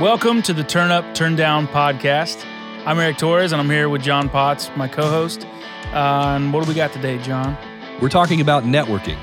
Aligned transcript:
Welcome 0.00 0.42
to 0.42 0.52
the 0.52 0.64
Turn 0.64 0.90
Up, 0.90 1.14
Turn 1.14 1.36
Down 1.36 1.68
podcast. 1.68 2.44
I'm 2.84 2.98
Eric 2.98 3.16
Torres, 3.16 3.52
and 3.52 3.60
I'm 3.60 3.70
here 3.70 3.88
with 3.88 4.02
John 4.02 4.28
Potts, 4.28 4.68
my 4.74 4.88
co-host. 4.88 5.46
Uh, 5.92 6.34
and 6.34 6.52
what 6.52 6.64
do 6.64 6.68
we 6.68 6.74
got 6.74 6.92
today, 6.92 7.16
John? 7.18 7.56
We're 8.02 8.08
talking 8.08 8.40
about 8.40 8.64
networking, 8.64 9.16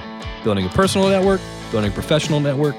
building 0.46 0.66
a 0.66 0.70
personal 0.70 1.10
network, 1.10 1.42
building 1.72 1.92
a 1.92 1.94
professional 1.94 2.40
network, 2.40 2.78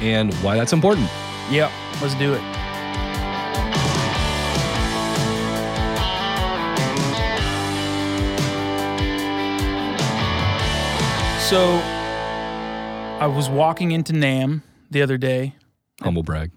and 0.00 0.32
why 0.34 0.54
that's 0.56 0.72
important. 0.72 1.08
Yep, 1.50 1.72
let's 2.00 2.14
do 2.14 2.34
it. 2.34 2.42
So, 11.48 11.80
I 13.18 13.26
was 13.26 13.48
walking 13.48 13.90
into 13.90 14.12
NAMM 14.12 14.62
the 14.88 15.02
other 15.02 15.18
day, 15.18 15.56
Humble 16.00 16.22
brag. 16.22 16.52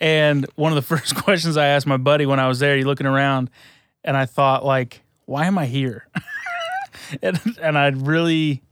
And 0.00 0.46
one 0.54 0.72
of 0.72 0.76
the 0.76 0.82
first 0.96 1.14
questions 1.14 1.56
I 1.56 1.66
asked 1.66 1.86
my 1.86 1.96
buddy 1.96 2.26
when 2.26 2.40
I 2.40 2.48
was 2.48 2.58
there, 2.58 2.76
he 2.76 2.84
looking 2.84 3.06
around, 3.06 3.50
and 4.04 4.16
I 4.16 4.26
thought 4.26 4.64
like, 4.64 5.02
why 5.26 5.46
am 5.46 5.58
I 5.58 5.66
here? 5.66 6.06
and 7.22 7.40
and 7.60 7.78
I 7.78 7.88
really, 7.88 8.62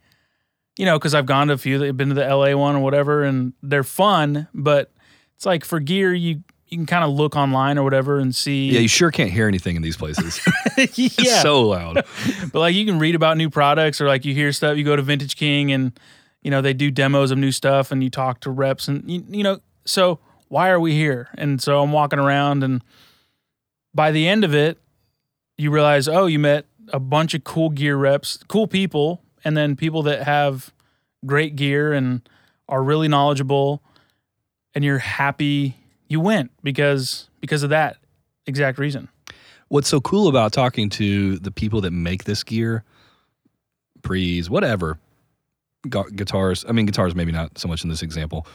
you 0.76 0.84
know, 0.84 0.98
because 0.98 1.14
I've 1.14 1.26
gone 1.26 1.48
to 1.48 1.54
a 1.54 1.58
few, 1.58 1.84
I've 1.84 1.96
been 1.96 2.08
to 2.08 2.14
the 2.14 2.26
LA 2.26 2.54
one 2.54 2.76
or 2.76 2.80
whatever, 2.80 3.24
and 3.24 3.52
they're 3.62 3.84
fun, 3.84 4.48
but 4.54 4.92
it's 5.36 5.46
like 5.46 5.64
for 5.64 5.80
gear, 5.80 6.12
you 6.12 6.42
you 6.68 6.78
can 6.78 6.86
kind 6.86 7.02
of 7.02 7.10
look 7.10 7.34
online 7.34 7.78
or 7.78 7.82
whatever 7.82 8.18
and 8.18 8.34
see. 8.34 8.70
Yeah, 8.70 8.80
you 8.80 8.88
sure 8.88 9.10
can't 9.10 9.30
hear 9.30 9.48
anything 9.48 9.74
in 9.74 9.82
these 9.82 9.96
places. 9.96 10.40
yeah. 10.76 10.86
It's 10.96 11.42
so 11.42 11.62
loud. 11.62 12.04
but 12.52 12.60
like 12.60 12.74
you 12.76 12.86
can 12.86 13.00
read 13.00 13.16
about 13.16 13.36
new 13.36 13.50
products 13.50 14.00
or 14.00 14.06
like 14.06 14.24
you 14.24 14.34
hear 14.34 14.52
stuff. 14.52 14.76
You 14.76 14.84
go 14.84 14.94
to 14.94 15.02
Vintage 15.02 15.36
King 15.36 15.72
and 15.72 15.98
you 16.42 16.50
know 16.50 16.62
they 16.62 16.72
do 16.72 16.90
demos 16.90 17.32
of 17.32 17.38
new 17.38 17.50
stuff 17.50 17.90
and 17.90 18.04
you 18.04 18.10
talk 18.10 18.40
to 18.40 18.50
reps 18.50 18.86
and 18.86 19.08
you, 19.10 19.24
you 19.28 19.42
know 19.42 19.60
so 19.84 20.20
why 20.50 20.68
are 20.68 20.80
we 20.80 20.92
here? 20.92 21.28
And 21.38 21.62
so 21.62 21.80
I'm 21.80 21.92
walking 21.92 22.18
around 22.18 22.62
and 22.62 22.82
by 23.94 24.10
the 24.10 24.28
end 24.28 24.44
of 24.44 24.54
it, 24.54 24.78
you 25.56 25.70
realize 25.70 26.08
oh 26.08 26.26
you 26.26 26.38
met 26.38 26.66
a 26.92 27.00
bunch 27.00 27.34
of 27.34 27.44
cool 27.44 27.70
gear 27.70 27.96
reps, 27.96 28.38
cool 28.48 28.66
people, 28.66 29.22
and 29.44 29.56
then 29.56 29.76
people 29.76 30.02
that 30.02 30.24
have 30.24 30.72
great 31.24 31.56
gear 31.56 31.92
and 31.92 32.28
are 32.68 32.82
really 32.82 33.08
knowledgeable, 33.08 33.82
and 34.74 34.84
you're 34.84 34.98
happy 34.98 35.76
you 36.08 36.20
went 36.20 36.50
because 36.62 37.28
because 37.40 37.62
of 37.62 37.70
that 37.70 37.96
exact 38.46 38.78
reason. 38.78 39.08
What's 39.68 39.88
so 39.88 40.00
cool 40.00 40.26
about 40.28 40.52
talking 40.52 40.88
to 40.90 41.38
the 41.38 41.52
people 41.52 41.80
that 41.82 41.92
make 41.92 42.24
this 42.24 42.42
gear, 42.42 42.82
pre's, 44.02 44.50
whatever, 44.50 44.98
guitars. 45.88 46.64
I 46.68 46.72
mean, 46.72 46.86
guitars 46.86 47.14
maybe 47.14 47.30
not 47.30 47.56
so 47.56 47.68
much 47.68 47.84
in 47.84 47.88
this 47.88 48.02
example, 48.02 48.46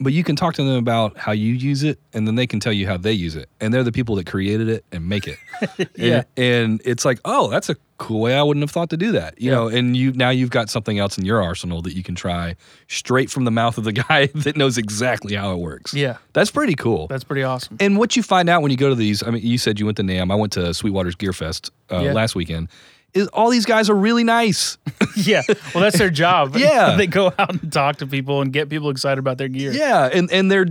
but 0.00 0.12
you 0.12 0.24
can 0.24 0.34
talk 0.36 0.54
to 0.54 0.62
them 0.64 0.76
about 0.76 1.16
how 1.18 1.32
you 1.32 1.52
use 1.54 1.82
it, 1.82 1.98
and 2.14 2.26
then 2.26 2.34
they 2.34 2.46
can 2.46 2.58
tell 2.60 2.72
you 2.72 2.86
how 2.86 2.96
they 2.96 3.12
use 3.12 3.36
it. 3.36 3.48
And 3.60 3.72
they're 3.72 3.84
the 3.84 3.92
people 3.92 4.14
that 4.16 4.26
created 4.26 4.68
it 4.68 4.84
and 4.92 5.08
make 5.08 5.26
it. 5.28 5.36
Yeah. 5.96 6.22
And, 6.36 6.70
and 6.70 6.80
it's 6.84 7.04
like, 7.04 7.20
oh, 7.26 7.50
that's 7.50 7.68
a 7.68 7.76
cool 7.98 8.22
way. 8.22 8.34
I 8.34 8.42
wouldn't 8.42 8.62
have 8.62 8.70
thought 8.70 8.88
to 8.90 8.96
do 8.96 9.12
that. 9.12 9.38
You 9.40 9.50
Yeah. 9.50 9.56
know, 9.56 9.68
and 9.68 9.94
you 9.96 10.12
now 10.12 10.30
you've 10.30 10.48
got 10.50 10.70
something 10.70 10.98
else 10.98 11.18
in 11.18 11.26
your 11.26 11.42
arsenal 11.42 11.82
that 11.82 11.94
you 11.94 12.02
can 12.02 12.14
try 12.14 12.56
straight 12.88 13.30
from 13.30 13.44
the 13.44 13.50
mouth 13.50 13.76
of 13.76 13.84
the 13.84 13.92
guy 14.08 14.26
that 14.34 14.56
knows 14.56 14.78
exactly 14.78 15.34
how 15.34 15.52
it 15.52 15.58
works. 15.58 15.92
Yeah, 15.92 16.16
That's 16.32 16.50
pretty 16.50 16.74
cool. 16.74 17.06
that's 17.08 17.24
pretty 17.24 17.42
awesome. 17.42 17.76
And 17.78 17.98
what 17.98 18.16
you 18.16 18.22
find 18.22 18.48
out 18.48 18.62
when 18.62 18.70
you 18.70 18.78
go 18.78 18.88
to 18.88 18.94
these, 18.94 19.22
I 19.22 19.30
mean, 19.30 19.42
you 19.44 19.58
said 19.58 19.78
you 19.78 19.84
went 19.84 19.96
to 19.98 20.02
NAMM. 20.02 20.32
I 20.32 20.34
went 20.34 20.52
to 20.54 20.72
Sweetwater's 20.72 21.14
Gear 21.14 21.34
Fest 21.34 21.70
uh, 21.92 22.00
Yeah. 22.00 22.12
last 22.14 22.34
weekend. 22.34 22.68
Is 23.12 23.26
all 23.28 23.50
these 23.50 23.66
guys 23.66 23.90
are 23.90 23.94
really 23.94 24.22
nice. 24.22 24.78
yeah. 25.16 25.42
Well, 25.74 25.82
that's 25.82 25.98
their 25.98 26.10
job. 26.10 26.56
Yeah. 26.56 26.94
they 26.96 27.06
go 27.08 27.32
out 27.38 27.50
and 27.60 27.72
talk 27.72 27.96
to 27.96 28.06
people 28.06 28.40
and 28.40 28.52
get 28.52 28.68
people 28.68 28.88
excited 28.90 29.18
about 29.18 29.38
their 29.38 29.48
gear. 29.48 29.72
yeah, 29.72 30.08
and 30.12 30.30
and 30.30 30.50
they're 30.50 30.66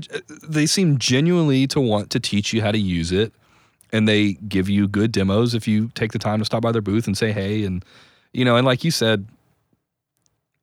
they 0.47 0.65
seem 0.65 0.97
genuinely 0.97 1.67
to 1.67 1.81
want 1.81 2.09
to 2.11 2.19
teach 2.19 2.53
you 2.53 2.61
how 2.61 2.71
to 2.71 2.77
use 2.77 3.11
it, 3.11 3.33
and 3.91 4.07
they 4.07 4.33
give 4.47 4.69
you 4.69 4.87
good 4.87 5.11
demos 5.11 5.53
if 5.53 5.67
you 5.67 5.89
take 5.95 6.11
the 6.13 6.19
time 6.19 6.39
to 6.39 6.45
stop 6.45 6.61
by 6.61 6.71
their 6.71 6.81
booth 6.81 7.07
and 7.07 7.17
say 7.17 7.31
hey, 7.31 7.63
and 7.65 7.83
you 8.31 8.45
know, 8.45 8.55
and 8.55 8.65
like 8.65 8.83
you 8.83 8.91
said, 8.91 9.25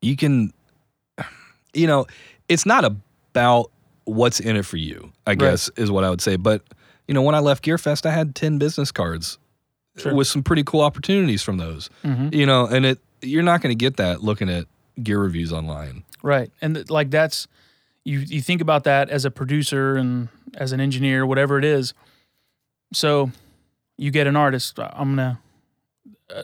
you 0.00 0.16
can, 0.16 0.52
you 1.74 1.86
know, 1.86 2.06
it's 2.48 2.64
not 2.64 2.84
about 2.84 3.70
what's 4.04 4.40
in 4.40 4.56
it 4.56 4.64
for 4.64 4.76
you. 4.78 5.12
I 5.26 5.34
guess 5.34 5.68
is 5.76 5.90
what 5.90 6.04
I 6.04 6.10
would 6.10 6.20
say. 6.22 6.36
But 6.36 6.62
you 7.08 7.14
know, 7.14 7.22
when 7.22 7.34
I 7.34 7.40
left 7.40 7.62
Gear 7.62 7.76
Fest, 7.78 8.06
I 8.06 8.12
had 8.12 8.34
ten 8.34 8.58
business 8.58 8.90
cards 8.92 9.38
Sure. 9.96 10.14
with 10.14 10.26
some 10.26 10.42
pretty 10.42 10.62
cool 10.62 10.82
opportunities 10.82 11.42
from 11.42 11.56
those. 11.56 11.88
Mhm. 12.04 12.34
You 12.34 12.44
know, 12.46 12.66
and 12.66 12.84
it 12.84 12.98
you're 13.22 13.42
not 13.42 13.62
going 13.62 13.70
to 13.76 13.78
get 13.78 13.96
that 13.96 14.22
looking 14.22 14.48
at 14.50 14.66
gear 15.02 15.18
reviews 15.18 15.52
online. 15.52 16.04
Right. 16.22 16.50
And 16.60 16.74
th- 16.74 16.90
like 16.90 17.10
that's 17.10 17.48
you 18.04 18.18
you 18.20 18.40
think 18.42 18.60
about 18.60 18.84
that 18.84 19.08
as 19.10 19.24
a 19.24 19.30
producer 19.30 19.96
and 19.96 20.28
as 20.54 20.72
an 20.72 20.80
engineer, 20.80 21.24
whatever 21.26 21.58
it 21.58 21.64
is. 21.64 21.94
So 22.92 23.30
you 23.96 24.10
get 24.10 24.26
an 24.26 24.36
artist. 24.36 24.78
I'm 24.78 25.16
gonna 25.16 25.40
uh, 26.34 26.42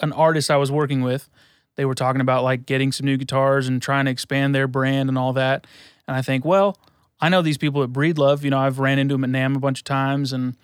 an 0.00 0.12
artist 0.12 0.50
I 0.50 0.56
was 0.56 0.70
working 0.72 1.02
with. 1.02 1.28
They 1.76 1.84
were 1.84 1.94
talking 1.94 2.20
about 2.20 2.42
like 2.42 2.66
getting 2.66 2.90
some 2.92 3.04
new 3.06 3.16
guitars 3.16 3.68
and 3.68 3.80
trying 3.80 4.06
to 4.06 4.10
expand 4.10 4.54
their 4.54 4.66
brand 4.66 5.08
and 5.08 5.16
all 5.18 5.32
that. 5.34 5.66
And 6.08 6.16
I 6.16 6.22
think, 6.22 6.44
well, 6.44 6.76
I 7.20 7.28
know 7.28 7.42
these 7.42 7.58
people 7.58 7.82
at 7.82 7.90
Breedlove. 7.90 8.42
You 8.42 8.50
know, 8.50 8.58
I've 8.58 8.78
ran 8.78 8.98
into 8.98 9.14
them 9.14 9.24
at 9.24 9.30
NAMM 9.30 9.56
a 9.56 9.60
bunch 9.60 9.80
of 9.80 9.84
times, 9.84 10.32
and 10.32 10.56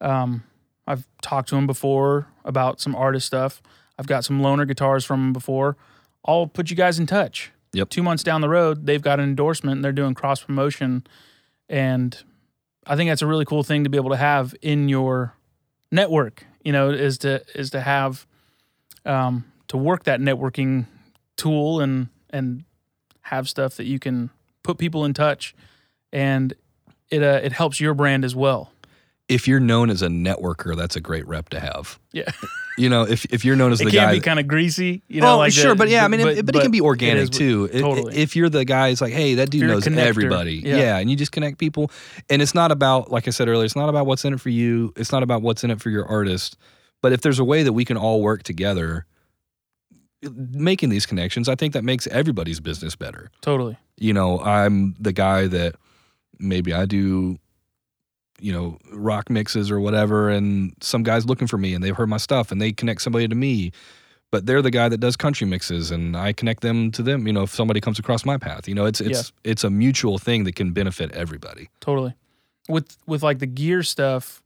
um, 0.00 0.42
I've 0.86 1.06
talked 1.22 1.48
to 1.50 1.56
him 1.56 1.66
before 1.66 2.28
about 2.44 2.80
some 2.80 2.94
artist 2.94 3.26
stuff. 3.26 3.62
I've 3.98 4.06
got 4.06 4.24
some 4.24 4.40
loaner 4.40 4.66
guitars 4.66 5.04
from 5.04 5.28
him 5.28 5.32
before. 5.32 5.76
I'll 6.24 6.46
put 6.46 6.70
you 6.70 6.76
guys 6.76 6.98
in 6.98 7.06
touch. 7.06 7.52
Yep. 7.72 7.90
Two 7.90 8.02
months 8.02 8.22
down 8.22 8.40
the 8.40 8.48
road, 8.48 8.86
they've 8.86 9.02
got 9.02 9.18
an 9.18 9.24
endorsement 9.24 9.76
and 9.76 9.84
they're 9.84 9.92
doing 9.92 10.14
cross 10.14 10.42
promotion. 10.42 11.04
And 11.68 12.16
I 12.86 12.96
think 12.96 13.10
that's 13.10 13.22
a 13.22 13.26
really 13.26 13.44
cool 13.44 13.62
thing 13.62 13.84
to 13.84 13.90
be 13.90 13.98
able 13.98 14.10
to 14.10 14.16
have 14.16 14.54
in 14.62 14.88
your 14.88 15.34
network, 15.90 16.46
you 16.62 16.72
know, 16.72 16.90
is 16.90 17.18
to 17.18 17.42
is 17.54 17.70
to 17.70 17.80
have 17.80 18.26
um, 19.04 19.44
to 19.68 19.76
work 19.76 20.04
that 20.04 20.20
networking 20.20 20.86
tool 21.36 21.80
and 21.80 22.08
and 22.30 22.64
have 23.22 23.48
stuff 23.48 23.76
that 23.76 23.86
you 23.86 23.98
can 23.98 24.30
put 24.62 24.78
people 24.78 25.04
in 25.04 25.14
touch 25.14 25.54
and 26.12 26.54
it 27.10 27.22
uh, 27.22 27.40
it 27.42 27.52
helps 27.52 27.80
your 27.80 27.94
brand 27.94 28.24
as 28.24 28.34
well. 28.34 28.70
If 29.28 29.48
you're 29.48 29.60
known 29.60 29.88
as 29.88 30.02
a 30.02 30.08
networker, 30.08 30.76
that's 30.76 30.96
a 30.96 31.00
great 31.00 31.26
rep 31.26 31.48
to 31.50 31.60
have. 31.60 31.98
Yeah. 32.12 32.30
You 32.76 32.88
know, 32.88 33.02
if 33.04 33.24
if 33.26 33.44
you're 33.44 33.54
known 33.54 33.70
as 33.70 33.78
the 33.78 33.84
guy. 33.84 33.88
It 33.90 33.92
can 33.92 34.08
guy, 34.08 34.12
be 34.14 34.20
kind 34.20 34.40
of 34.40 34.48
greasy, 34.48 35.04
you 35.06 35.20
know. 35.20 35.34
oh 35.34 35.38
like 35.38 35.52
sure, 35.52 35.68
the- 35.68 35.74
but 35.76 35.88
yeah, 35.90 36.04
I 36.04 36.08
mean, 36.08 36.18
it, 36.18 36.44
but, 36.44 36.56
it 36.56 36.62
can 36.62 36.72
be 36.72 36.80
organic 36.80 37.22
is- 37.22 37.30
too. 37.30 37.68
Totally. 37.68 38.16
If 38.16 38.34
you're 38.34 38.48
the 38.48 38.64
guy, 38.64 38.88
it's 38.88 39.00
like, 39.00 39.12
hey, 39.12 39.34
that 39.34 39.48
dude 39.48 39.62
knows 39.62 39.86
everybody. 39.86 40.54
yeah. 40.54 40.78
Yeah. 40.78 40.98
and 40.98 41.08
you 41.08 41.14
just 41.14 41.30
connect 41.30 41.58
people, 41.58 41.92
and 42.28 42.42
it's 42.42 42.52
not 42.52 42.72
about, 42.72 43.12
like 43.12 43.28
I 43.28 43.30
said 43.30 43.46
earlier, 43.46 43.64
it's 43.64 43.76
not 43.76 43.88
about 43.88 44.06
what's 44.06 44.24
in 44.24 44.32
it 44.32 44.40
for 44.40 44.48
you. 44.48 44.92
It's 44.96 45.12
not 45.12 45.22
about 45.22 45.40
what's 45.40 45.62
in 45.62 45.70
it 45.70 45.80
for 45.80 45.88
your 45.88 46.04
artist. 46.06 46.56
But 47.00 47.12
if 47.12 47.20
there's 47.20 47.38
a 47.38 47.44
way 47.44 47.62
that 47.62 47.74
we 47.74 47.84
can 47.84 47.96
all 47.96 48.20
work 48.22 48.42
together, 48.42 49.06
making 50.32 50.88
these 50.88 51.06
connections, 51.06 51.48
I 51.48 51.54
think 51.54 51.74
that 51.74 51.84
makes 51.84 52.08
everybody's 52.08 52.58
business 52.58 52.96
better. 52.96 53.30
Totally. 53.40 53.78
you 53.98 54.12
know, 54.12 54.40
I'm 54.40 54.96
the 54.98 55.12
guy 55.12 55.46
that 55.46 55.76
maybe 56.40 56.72
I 56.72 56.86
do, 56.86 57.38
you 58.44 58.52
know, 58.52 58.76
rock 58.92 59.30
mixes 59.30 59.70
or 59.70 59.80
whatever, 59.80 60.28
and 60.28 60.74
some 60.82 61.02
guy's 61.02 61.24
looking 61.24 61.46
for 61.46 61.56
me 61.56 61.72
and 61.72 61.82
they've 61.82 61.96
heard 61.96 62.10
my 62.10 62.18
stuff 62.18 62.52
and 62.52 62.60
they 62.60 62.72
connect 62.72 63.00
somebody 63.00 63.26
to 63.26 63.34
me. 63.34 63.72
But 64.30 64.44
they're 64.44 64.60
the 64.60 64.70
guy 64.70 64.90
that 64.90 64.98
does 64.98 65.16
country 65.16 65.46
mixes 65.46 65.90
and 65.90 66.14
I 66.14 66.34
connect 66.34 66.60
them 66.60 66.90
to 66.92 67.02
them, 67.02 67.26
you 67.26 67.32
know, 67.32 67.44
if 67.44 67.54
somebody 67.54 67.80
comes 67.80 67.98
across 67.98 68.26
my 68.26 68.36
path. 68.36 68.68
You 68.68 68.74
know, 68.74 68.84
it's 68.84 69.00
it's 69.00 69.32
it's 69.44 69.64
a 69.64 69.70
mutual 69.70 70.18
thing 70.18 70.44
that 70.44 70.56
can 70.56 70.72
benefit 70.72 71.10
everybody. 71.12 71.70
Totally. 71.80 72.12
With 72.68 72.98
with 73.06 73.22
like 73.22 73.38
the 73.38 73.46
gear 73.46 73.82
stuff, 73.82 74.42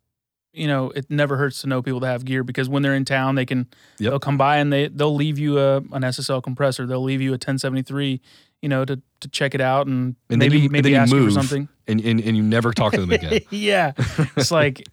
you 0.53 0.69
know, 0.69 0.91
it 0.91 1.11
never 1.11 1.37
hurts 1.37 1.63
to 1.63 1.67
know 1.67 1.83
people 1.83 2.01
that 2.01 2.09
have 2.13 2.25
gear 2.25 2.45
because 2.45 2.69
when 2.69 2.83
they're 2.83 2.95
in 2.95 3.05
town, 3.05 3.35
they 3.35 3.47
can 3.47 3.67
Yep. 3.99 4.11
they'll 4.11 4.21
come 4.21 4.39
by 4.39 4.59
and 4.59 4.73
they 4.73 4.87
they'll 4.89 5.15
leave 5.15 5.39
you 5.41 5.59
a 5.59 5.79
an 5.79 6.03
SSL 6.05 6.41
compressor. 6.43 6.87
They'll 6.87 7.03
leave 7.03 7.21
you 7.21 7.31
a 7.31 7.39
1073, 7.39 8.21
you 8.63 8.69
know, 8.69 8.85
to 8.85 9.01
to 9.21 9.29
check 9.29 9.55
it 9.55 9.61
out 9.61 9.87
and, 9.87 10.15
And 10.31 10.39
maybe 10.39 10.61
you, 10.61 10.69
maybe 10.71 10.95
ask 10.95 11.13
for 11.15 11.31
something. 11.31 11.69
And, 11.87 12.01
and 12.05 12.21
and 12.21 12.37
you 12.37 12.43
never 12.43 12.73
talk 12.73 12.93
to 12.93 13.01
them 13.01 13.11
again. 13.11 13.41
yeah. 13.51 13.93
It's 14.37 14.51
like 14.51 14.87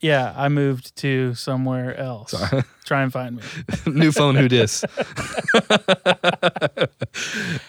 yeah, 0.00 0.34
I 0.36 0.48
moved 0.50 0.94
to 0.96 1.34
somewhere 1.34 1.96
else. 1.96 2.32
So- 2.32 2.62
Try 2.84 3.02
and 3.02 3.10
find 3.10 3.36
me. 3.36 3.42
New 3.86 4.12
phone, 4.12 4.34
who 4.34 4.46
dis? 4.46 4.84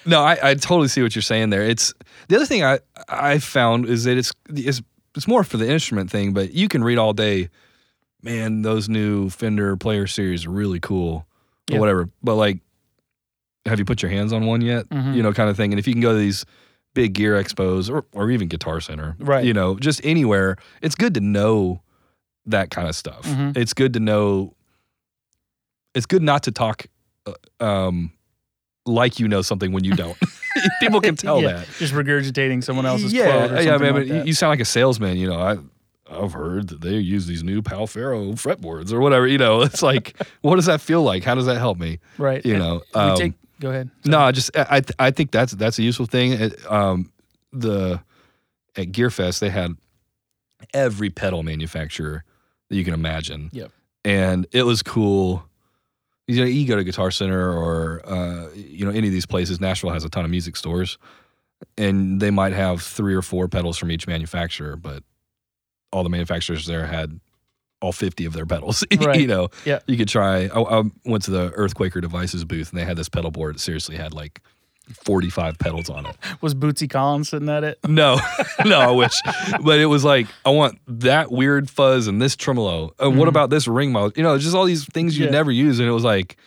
no, 0.06 0.21
I, 0.21 0.38
I 0.44 0.53
totally 0.56 0.88
see 0.89 1.01
what 1.01 1.15
you're 1.15 1.21
saying 1.21 1.50
there. 1.50 1.63
It's 1.63 1.94
the 2.27 2.36
other 2.36 2.45
thing 2.45 2.63
I 2.63 2.80
I 3.07 3.39
found 3.39 3.86
is 3.88 4.03
that 4.06 4.18
it's 4.18 4.33
it's 4.50 4.81
it's 5.15 5.27
more 5.27 5.44
for 5.44 5.57
the 5.57 5.69
instrument 5.69 6.12
thing, 6.12 6.33
but 6.33 6.53
you 6.53 6.68
can 6.68 6.83
read 6.83 6.98
all 6.98 7.13
day. 7.13 7.50
Man, 8.21 8.63
those 8.63 8.89
new 8.89 9.30
Fender 9.30 9.77
Player 9.77 10.07
Series 10.07 10.45
are 10.45 10.50
really 10.50 10.80
cool, 10.80 11.25
or 11.69 11.74
Yeah. 11.75 11.80
whatever. 11.80 12.09
But 12.24 12.36
like, 12.36 12.59
have 13.65 13.79
you 13.79 13.85
put 13.85 14.01
your 14.01 14.12
hands 14.12 14.31
on 14.33 14.45
one 14.45 14.62
yet? 14.62 14.88
Mhm. 14.89 15.15
You 15.15 15.23
know, 15.23 15.33
kind 15.33 15.50
of 15.50 15.57
thing. 15.57 15.71
And 15.71 15.79
if 15.79 15.88
you 15.88 15.94
can 15.94 16.01
go 16.01 16.12
to 16.13 16.19
these 16.19 16.45
big 16.94 17.13
gear 17.13 17.33
expos 17.41 17.89
or 17.89 18.06
or 18.13 18.31
even 18.31 18.47
Guitar 18.47 18.79
Center, 18.79 19.15
Right. 19.19 19.44
You 19.45 19.53
know, 19.53 19.75
just 19.79 20.00
anywhere, 20.03 20.57
it's 20.81 20.95
good 20.95 21.13
to 21.15 21.19
know 21.21 21.81
that 22.45 22.69
kind 22.69 22.88
of 22.88 22.95
stuff. 22.95 23.23
Mhm. 23.23 23.57
It's 23.57 23.73
good 23.73 23.94
to 23.94 24.00
know. 24.00 24.53
It's 25.94 26.06
good 26.06 26.21
not 26.21 26.44
to 26.44 26.51
talk 26.51 26.85
uh, 27.25 27.63
um, 27.63 28.12
like 28.85 29.19
you 29.19 29.27
know 29.27 29.41
something 29.41 29.71
when 29.71 29.83
you 29.83 29.94
don't. 29.95 30.17
People 30.79 31.01
can 31.01 31.15
tell 31.15 31.41
Yeah, 31.41 31.53
that. 31.53 31.67
Just 31.79 31.94
regurgitating 31.94 32.63
someone 32.63 32.85
else's 32.85 33.12
yeah, 33.13 33.25
quote 33.47 33.51
or 33.51 33.56
yeah, 33.56 33.63
something 33.71 33.81
man. 33.94 33.95
like 33.95 34.07
that. 34.09 34.27
you 34.27 34.33
sound 34.33 34.51
like 34.51 34.59
a 34.59 34.65
salesman. 34.65 35.17
You 35.17 35.27
know, 35.29 35.39
I 35.39 35.57
I've 36.09 36.33
heard 36.33 36.67
that 36.69 36.81
they 36.81 36.97
use 36.97 37.25
these 37.27 37.44
new 37.44 37.62
pau 37.62 37.88
ferro 37.88 38.33
fretboards 38.33 38.94
or 38.94 39.00
whatever. 39.00 39.25
You 39.27 39.38
know, 39.39 39.62
it's 39.67 39.81
like, 39.81 40.15
what 40.41 40.56
does 40.57 40.65
that 40.67 40.81
feel 40.81 41.01
like? 41.01 41.23
How 41.23 41.33
does 41.35 41.45
that 41.47 41.57
help 41.57 41.77
me? 41.79 42.00
right. 42.17 42.45
You 42.45 42.53
And 42.56 42.63
know, 42.63 42.81
we 42.94 43.01
um, 43.01 43.17
take, 43.17 43.33
go 43.60 43.69
ahead. 43.69 43.90
No, 44.06 44.19
I 44.19 44.31
just 44.31 44.56
I 44.56 44.78
I- 45.00 45.07
I 45.07 45.12
think 45.12 45.31
that's 45.31 45.54
that's 45.54 45.80
a 45.80 45.84
useful 45.84 46.06
thing. 46.06 46.34
It, 46.34 46.72
um, 46.72 47.12
the 47.54 48.02
at 48.75 48.88
Gearfest 48.92 49.40
they 49.40 49.50
had 49.50 49.72
every 50.74 51.10
pedal 51.10 51.44
manufacturer 51.44 52.24
that 52.69 52.75
you 52.75 52.84
can 52.84 52.94
imagine. 52.94 53.50
Yep. 53.54 53.72
And 54.04 54.48
it 54.52 54.63
was 54.63 54.84
cool. 54.84 55.44
You 56.28 56.40
know, 56.42 56.46
you 56.46 56.68
go 56.68 56.75
to 56.75 56.84
Guitar 56.84 57.12
Center 57.12 57.52
or 57.52 58.02
uh, 58.07 58.50
you 58.56 58.86
know 58.86 58.92
any 58.92 59.07
of 59.07 59.13
these 59.13 59.25
places. 59.28 59.60
Nashville 59.62 59.92
has 59.92 60.04
a 60.04 60.10
ton 60.10 60.25
of 60.25 60.31
music 60.31 60.56
stores, 60.56 60.98
and 61.78 62.19
they 62.19 62.31
might 62.31 62.54
have 62.54 62.81
three 62.81 63.13
or 63.16 63.22
four 63.22 63.48
pedals 63.48 63.78
from 63.78 63.92
each 63.92 64.08
manufacturer, 64.08 64.75
but 64.75 65.04
all 65.92 66.04
the 66.04 66.10
manufacturers 66.10 66.66
there 66.66 66.86
had 66.88 67.19
all 67.86 67.92
50 67.94 68.26
of 68.26 68.34
their 68.34 68.46
pedals. 68.46 68.84
Right. 69.00 69.20
you 69.22 69.28
know, 69.28 69.50
Yeah. 69.66 69.80
you 69.88 69.98
could 69.98 70.08
try. 70.10 70.46
I, 70.48 70.60
I 70.80 70.84
went 71.06 71.24
to 71.26 71.32
the 71.32 71.52
Earthquaker 71.52 72.02
Devices 72.02 72.44
booth 72.46 72.72
and 72.72 72.80
they 72.80 72.86
had 72.86 72.98
this 72.98 73.10
pedal 73.10 73.30
board 73.32 73.56
that 73.56 73.60
seriously 73.60 73.96
had 73.96 74.14
like 74.14 74.42
45 75.04 75.58
pedals 75.60 75.90
on 75.90 76.06
it. 76.06 76.16
Was 76.42 76.54
Bootsy 76.56 76.90
Collins 76.90 77.30
sitting 77.30 77.50
at 77.50 77.64
it? 77.64 77.80
No, 77.88 78.20
no, 78.66 78.80
I 78.80 78.92
wish. 78.92 79.20
But 79.64 79.80
it 79.80 79.88
was 79.88 80.04
like, 80.04 80.28
I 80.46 80.50
want 80.52 80.80
that 80.88 81.32
weird 81.32 81.70
fuzz 81.70 82.08
and 82.08 82.22
this 82.22 82.36
tremolo. 82.36 82.94
And 83.00 83.18
what 83.18 83.26
Mhm. 83.26 83.30
about 83.30 83.50
this 83.50 83.68
ring 83.68 83.92
mod? 83.92 84.16
You 84.16 84.24
know, 84.24 84.38
just 84.38 84.56
all 84.56 84.66
these 84.66 84.86
things 84.86 85.18
you'd 85.18 85.26
Yeah. 85.26 85.32
never 85.32 85.52
use. 85.52 85.80
And 85.80 85.88
it 85.88 85.92
was 85.92 86.04
like, 86.04 86.38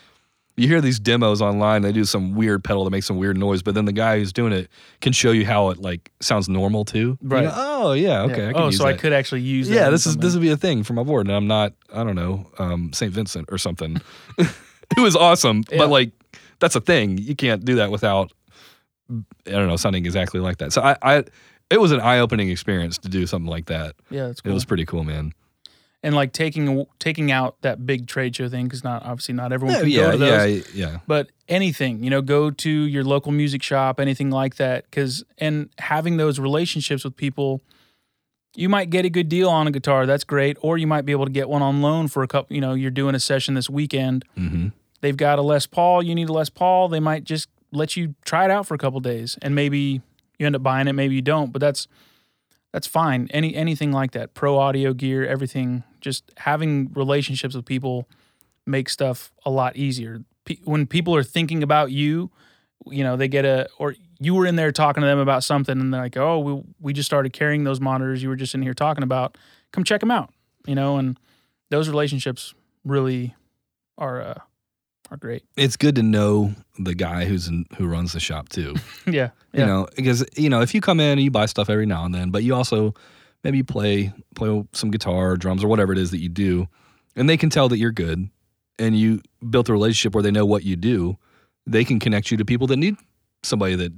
you 0.59 0.69
hear 0.69 0.81
these 0.81 0.99
demos 0.99 1.41
online, 1.41 1.83
they 1.83 1.93
do 1.93 2.05
some 2.05 2.35
weird 2.35 2.65
pedal 2.65 2.85
that 2.85 2.91
makes 2.91 3.07
some 3.07 3.17
weird 3.17 3.37
noise, 3.37 3.63
but 3.63 3.75
then 3.75 3.85
the 3.85 3.93
guy 3.93 4.19
who's 4.19 4.33
doing 4.33 4.53
it 4.53 4.69
can 5.01 5.13
show 5.13 5.31
you 5.31 5.47
how 5.47 5.71
it 5.71 5.79
like 5.79 6.11
sounds 6.21 6.49
normal 6.49 6.85
too. 6.85 7.19
You 7.21 7.29
Right. 7.29 7.49
oh 7.51 7.93
yeah, 7.93 8.23
okay. 8.23 8.43
Yeah. 8.43 8.49
I 8.49 8.53
can 8.53 8.63
oh, 8.63 8.67
use 8.67 8.79
so 8.79 8.87
I 8.87 8.95
could 8.95 9.13
actually 9.13 9.43
use 9.43 9.69
that. 9.69 9.75
yeah, 9.75 9.91
this 9.91 10.07
is 10.07 10.13
something. 10.13 10.21
this 10.27 10.35
would 10.35 10.43
be 10.43 10.51
a 10.51 10.57
thing 10.57 10.83
for 10.83 10.93
my 10.95 11.03
board, 11.03 11.27
and 11.27 11.35
I'm 11.37 11.47
not, 11.47 11.73
I 11.93 12.05
don't 12.05 12.17
know, 12.17 12.47
um, 12.59 12.93
Saint 12.93 13.13
Vincent 13.13 13.49
or 13.51 13.59
something. 13.59 14.01
it 14.39 14.49
was 14.99 15.15
awesome, 15.17 15.65
Yeah. 15.71 15.79
but 15.79 15.91
like 15.91 16.13
that's 16.59 16.75
a 16.77 16.81
thing. 16.81 17.19
You 17.19 17.37
can't 17.37 17.65
do 17.65 17.77
that 17.77 17.91
without, 17.91 18.33
I 19.11 19.51
don't 19.51 19.69
know, 19.69 19.77
sounding 19.77 20.05
exactly 20.07 20.41
like 20.41 20.59
that. 20.59 20.73
So 20.73 20.83
I, 20.83 20.97
I 21.03 21.25
it 21.71 21.81
was 21.81 21.93
an 21.93 22.01
eye 22.01 22.19
opening 22.19 22.49
experience 22.49 22.99
to 22.99 23.09
do 23.09 23.27
something 23.27 23.51
like 23.51 23.67
that. 23.67 23.95
Yeah, 24.11 24.29
that's 24.29 24.41
It 24.45 24.53
was 24.53 24.65
pretty 24.65 24.87
cool, 24.87 25.05
man. 25.05 25.33
And 26.03 26.15
like 26.15 26.33
taking 26.33 26.87
taking 26.99 27.33
out 27.33 27.61
that 27.63 27.85
big 27.87 28.07
trade 28.07 28.35
show 28.37 28.49
thing 28.49 28.67
because 28.67 28.85
not 28.85 29.03
obviously 29.05 29.35
not 29.35 29.53
everyone 29.53 29.75
Yeah, 29.75 29.81
can 29.81 29.91
yeah, 29.91 29.97
go 30.03 30.11
to 30.13 30.17
those. 30.19 30.73
yeah, 30.75 30.87
yeah. 30.91 30.99
But 31.07 31.31
anything, 31.49 32.03
you 32.05 32.11
know, 32.11 32.23
go 32.23 32.51
to 32.51 32.71
your 32.71 33.03
local 33.05 33.33
music 33.33 33.63
shop, 33.63 33.99
anything 33.99 34.31
like 34.31 34.57
that, 34.57 34.85
because 34.85 35.25
and 35.39 35.71
having 35.79 36.17
those 36.17 36.39
relationships 36.39 37.05
with 37.05 37.17
people, 37.17 37.63
you 38.55 38.69
might 38.69 38.91
get 38.91 39.05
a 39.05 39.11
good 39.11 39.29
deal 39.29 39.49
on 39.49 39.67
a 39.67 39.71
guitar. 39.71 40.07
That's 40.07 40.25
great, 40.25 40.57
or 40.61 40.79
you 40.79 40.87
might 40.87 41.05
be 41.05 41.13
able 41.13 41.27
to 41.27 41.33
get 41.33 41.49
one 41.49 41.63
on 41.63 41.83
loan 41.83 42.09
for 42.09 42.23
a 42.23 42.29
couple. 42.29 42.55
You 42.55 42.61
know, 42.61 42.75
you're 42.75 42.91
doing 42.91 43.15
a 43.15 43.21
session 43.21 43.55
this 43.55 43.69
weekend. 43.71 44.25
hmm 44.37 44.69
They've 45.01 45.17
got 45.17 45.39
a 45.39 45.43
Les 45.43 45.65
Paul. 45.67 46.03
You 46.03 46.13
need 46.17 46.29
a 46.29 46.33
Les 46.33 46.49
Paul. 46.51 46.89
They 46.89 46.99
might 46.99 47.23
just 47.23 47.49
let 47.71 47.97
you 47.97 48.15
try 48.25 48.45
it 48.47 48.51
out 48.51 48.67
for 48.67 48.75
a 48.75 48.79
couple 48.79 48.99
days, 48.99 49.39
and 49.43 49.55
maybe 49.55 50.01
you 50.39 50.47
end 50.47 50.57
up 50.57 50.63
buying 50.63 50.89
it, 50.89 50.93
maybe 50.95 51.15
you 51.15 51.23
don't. 51.23 51.53
But 51.53 51.61
that's 51.61 51.87
that's 52.73 52.87
fine. 52.87 53.29
Any 53.31 53.55
anything 53.55 53.93
like 53.93 54.13
that, 54.13 54.35
pro 54.35 54.59
audio 54.59 54.93
gear, 54.93 55.27
everything. 55.27 55.85
Just 56.01 56.31
having 56.37 56.93
relationships 56.93 57.55
with 57.55 57.65
people 57.65 58.09
makes 58.67 58.93
stuff 58.93 59.33
a 59.45 59.51
lot 59.51 59.77
easier. 59.77 60.21
Pe- 60.45 60.59
when 60.65 60.87
people 60.87 61.15
are 61.17 61.23
thinking 61.23 61.63
about 61.63 61.91
you, 61.91 62.31
you 62.87 63.03
know, 63.03 63.17
they 63.17 63.29
get 63.29 63.45
a 63.45 63.69
or 63.79 63.95
you 64.21 64.35
were 64.35 64.47
in 64.47 64.57
there 64.57 64.73
talking 64.73 65.01
to 65.01 65.07
them 65.07 65.19
about 65.19 65.45
something, 65.45 65.81
and 65.81 65.93
they're 65.93 66.03
like, 66.03 66.17
"Oh, 66.17 66.39
we 66.39 66.63
we 66.81 66.93
just 66.93 67.07
started 67.07 67.33
carrying 67.33 67.65
those 67.65 67.81
monitors. 67.81 68.23
You 68.23 68.29
were 68.29 68.37
just 68.37 68.55
in 68.55 68.63
here 68.63 68.75
talking 68.75 69.03
about. 69.03 69.39
Come 69.73 69.85
check 69.85 70.01
them 70.01 70.11
out." 70.11 70.33
You 70.67 70.75
know, 70.75 70.99
and 70.99 71.19
those 71.71 71.89
relationships 71.89 72.55
really 72.85 73.35
are 73.97 74.21
uh, 74.21 74.35
are 75.11 75.17
great. 75.17 75.45
It's 75.57 75.77
good 75.77 75.95
to 75.97 76.03
know 76.03 76.55
the 76.79 76.95
guy 76.95 77.25
who's 77.25 77.49
in, 77.49 77.67
who 77.77 77.87
runs 77.87 78.13
the 78.13 78.21
shop 78.21 78.49
too. 78.49 78.75
yeah, 79.07 79.31
yeah, 79.53 79.61
you 79.61 79.67
know 79.67 79.89
because 79.97 80.25
you 80.37 80.49
know 80.51 80.61
if 80.61 80.75
you 80.75 80.81
come 80.81 81.01
in 81.01 81.13
and 81.13 81.21
you 81.23 81.31
buy 81.31 81.47
stuff 81.47 81.71
every 81.71 81.87
now 81.87 82.05
and 82.05 82.15
then 82.15 82.31
but 82.31 82.43
you 82.43 82.55
also 82.55 82.95
maybe 83.45 83.63
play 83.63 84.13
play 84.35 84.65
some 84.73 84.91
guitar 84.91 85.31
or 85.33 85.37
drums 85.37 85.65
or 85.65 85.69
whatever 85.69 85.93
it 85.93 85.99
is 85.99 86.11
that 86.11 86.19
you 86.19 86.29
do 86.29 86.69
and 87.17 87.29
they 87.29 87.37
can 87.37 87.49
tell 87.51 87.69
that 87.69 87.79
you're 87.79 87.93
good 87.93 88.29
and 88.79 88.99
you 88.99 89.21
built 89.51 89.69
a 89.69 89.73
relationship 89.73 90.15
where 90.15 90.23
they 90.23 90.31
know 90.31 90.45
what 90.47 90.63
you 90.65 90.77
do 90.77 91.17
they 91.67 91.85
can 91.85 91.99
connect 91.99 92.31
you 92.31 92.37
to 92.37 92.45
people 92.45 92.67
that 92.67 92.77
need 92.77 92.97
somebody 93.43 93.75
that 93.77 93.93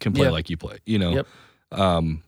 can 0.00 0.12
play 0.12 0.28
like 0.30 0.48
you 0.48 0.56
play 0.56 0.78
you 0.86 0.98
know 0.98 1.10
Yep. 1.10 1.26
um 1.72 2.22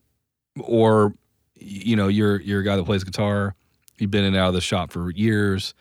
or 0.61 1.15
you 1.55 1.97
know 1.97 2.09
you're 2.09 2.41
you're 2.41 2.61
a 2.61 2.65
guy 2.65 2.77
that 2.77 2.85
plays 2.85 3.03
guitar 3.05 3.55
you've 3.99 4.11
been 4.11 4.25
in 4.25 4.35
and 4.35 4.37
out 4.37 4.49
of 4.49 4.55
the 4.55 4.61
shop 4.61 4.91
for 4.93 5.11
years 5.13 5.75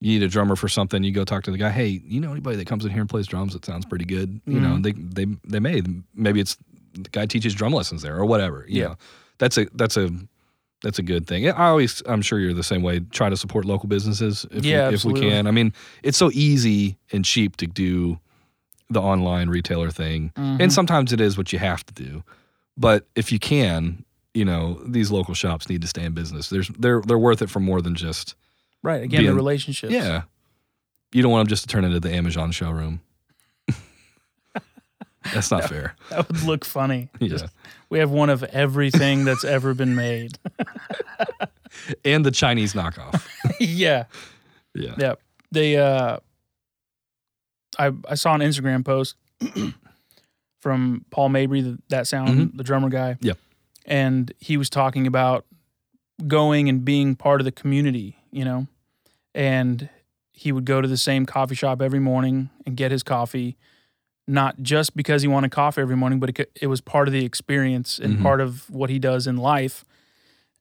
you 0.00 0.12
need 0.18 0.22
a 0.22 0.28
drummer 0.28 0.54
for 0.56 0.68
something 0.68 1.02
you 1.02 1.12
go 1.12 1.24
talk 1.24 1.42
to 1.44 1.50
the 1.50 1.58
guy 1.58 1.70
hey 1.70 2.00
you 2.04 2.20
know 2.20 2.30
anybody 2.32 2.56
that 2.56 2.66
comes 2.66 2.84
in 2.84 2.90
here 2.90 3.00
and 3.00 3.10
plays 3.10 3.26
drums? 3.26 3.52
That 3.52 3.64
sounds 3.64 3.84
pretty 3.84 4.04
good. 4.04 4.40
You 4.46 4.60
know 4.60 4.76
Mhm. 4.76 4.82
they 4.82 4.92
they 4.92 5.36
they 5.46 5.60
may 5.60 5.82
maybe 6.14 6.40
it's 6.40 6.56
the 6.94 7.08
guy 7.10 7.26
teaches 7.26 7.54
drum 7.54 7.72
lessons 7.72 8.02
there 8.02 8.16
or 8.16 8.24
whatever 8.24 8.64
you 8.68 8.80
Yeah. 8.82 8.88
know. 8.88 8.96
That's 9.38 9.58
a 9.58 9.66
that's 9.74 9.96
a 9.96 10.10
that's 10.82 10.98
a 10.98 11.02
good 11.02 11.26
thing. 11.26 11.48
I 11.48 11.66
always 11.68 12.02
i'm 12.06 12.22
sure 12.22 12.38
you're 12.38 12.54
the 12.54 12.62
same 12.62 12.82
way 12.82 13.00
try 13.10 13.28
to 13.28 13.36
support 13.36 13.64
local 13.64 13.88
businesses 13.88 14.46
if, 14.52 14.64
Yeah, 14.64 14.88
we, 14.88 14.94
if 14.94 15.04
we 15.04 15.14
can. 15.14 15.46
I 15.46 15.50
mean 15.50 15.72
it's 16.02 16.16
so 16.18 16.30
easy 16.32 16.96
and 17.12 17.24
cheap 17.24 17.56
to 17.56 17.66
do 17.66 18.18
the 18.90 19.00
online 19.00 19.48
retailer 19.48 19.90
thing 19.90 20.32
Mhm. 20.36 20.60
and 20.62 20.72
sometimes 20.72 21.12
it 21.12 21.20
is 21.20 21.36
what 21.36 21.52
you 21.52 21.58
have 21.58 21.84
to 21.86 21.94
do 21.94 22.22
but 22.76 23.06
if 23.16 23.32
you 23.32 23.38
can 23.40 24.04
you 24.34 24.44
know 24.44 24.80
these 24.86 25.10
local 25.10 25.34
shops 25.34 25.68
need 25.68 25.82
to 25.82 25.88
stay 25.88 26.04
in 26.04 26.12
business. 26.12 26.48
There's 26.48 26.68
they're 26.78 27.02
they're 27.02 27.18
worth 27.18 27.42
it 27.42 27.50
for 27.50 27.58
more 27.60 27.82
than 27.82 27.94
just 27.96 28.36
right. 28.82 29.02
Again, 29.02 29.20
the 29.22 29.26
being- 29.28 29.36
relationships. 29.36 29.92
yeah. 29.92 30.22
You 31.12 31.22
don't 31.22 31.32
want 31.32 31.46
them 31.46 31.48
just 31.48 31.62
to 31.62 31.68
turn 31.68 31.84
into 31.84 32.00
the 32.00 32.12
Amazon 32.12 32.50
showroom. 32.52 33.00
That's 35.34 35.50
not 35.50 35.64
fair. 35.64 35.94
that 36.10 36.28
would 36.28 36.42
look 36.42 36.64
funny. 36.64 37.08
Yeah. 37.18 37.28
Just- 37.28 37.46
we 37.90 37.98
have 37.98 38.10
one 38.10 38.30
of 38.30 38.42
everything 38.44 39.24
that's 39.24 39.44
ever 39.44 39.74
been 39.74 39.94
made. 39.94 40.38
And 42.04 42.24
the 42.24 42.30
Chinese 42.30 42.72
knockoff. 42.72 43.22
yeah, 43.60 44.04
Yeah. 44.74 44.94
yeah. 44.98 45.14
They, 45.52 45.76
uh, 45.76 46.18
I 47.78 47.92
I 48.08 48.14
saw 48.14 48.34
an 48.34 48.40
Instagram 48.40 48.84
post 48.84 49.16
from 50.60 51.04
Paul 51.10 51.28
Mabury, 51.28 51.60
the, 51.62 51.78
that 51.90 52.06
sound, 52.06 52.52
the 52.54 52.64
drummer 52.64 52.88
guy. 52.88 53.12
Mm-hmm. 53.14 53.26
Yep. 53.26 53.38
and 53.86 54.32
he 54.38 54.56
was 54.56 54.68
talking 54.70 55.06
about 55.06 55.44
going 56.26 56.68
and 56.68 56.84
being 56.84 57.14
part 57.14 57.40
of 57.40 57.44
the 57.44 57.52
community, 57.52 58.17
you 58.30 58.44
know, 58.44 58.66
and 59.34 59.88
he 60.30 60.52
would 60.52 60.64
go 60.64 60.80
to 60.80 60.88
the 60.88 60.96
same 60.96 61.26
coffee 61.26 61.54
shop 61.54 61.82
every 61.82 61.98
morning 62.00 62.50
and 62.66 62.76
get 62.76 62.90
his 62.92 63.02
coffee, 63.02 63.56
not 64.26 64.62
just 64.62 64.94
because 64.96 65.22
he 65.22 65.28
wanted 65.28 65.50
coffee 65.50 65.80
every 65.80 65.96
morning, 65.96 66.20
but 66.20 66.30
it, 66.38 66.50
it 66.60 66.66
was 66.68 66.80
part 66.80 67.08
of 67.08 67.12
the 67.12 67.24
experience 67.24 67.98
and 67.98 68.18
Mhm. 68.18 68.22
part 68.22 68.40
of 68.40 68.68
what 68.70 68.90
he 68.90 68.98
does 68.98 69.26
in 69.26 69.36
life. 69.36 69.84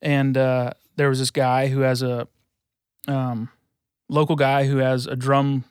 And 0.02 0.38
uh, 0.38 0.72
there 0.96 1.10
was 1.10 1.20
this 1.20 1.32
guy 1.32 1.68
who 1.68 1.82
has 1.82 2.02
a 2.02 2.28
um, 3.08 3.50
local 4.10 4.36
guy 4.36 4.66
who 4.66 4.78
has 4.78 5.06
a 5.06 5.16
drum 5.16 5.64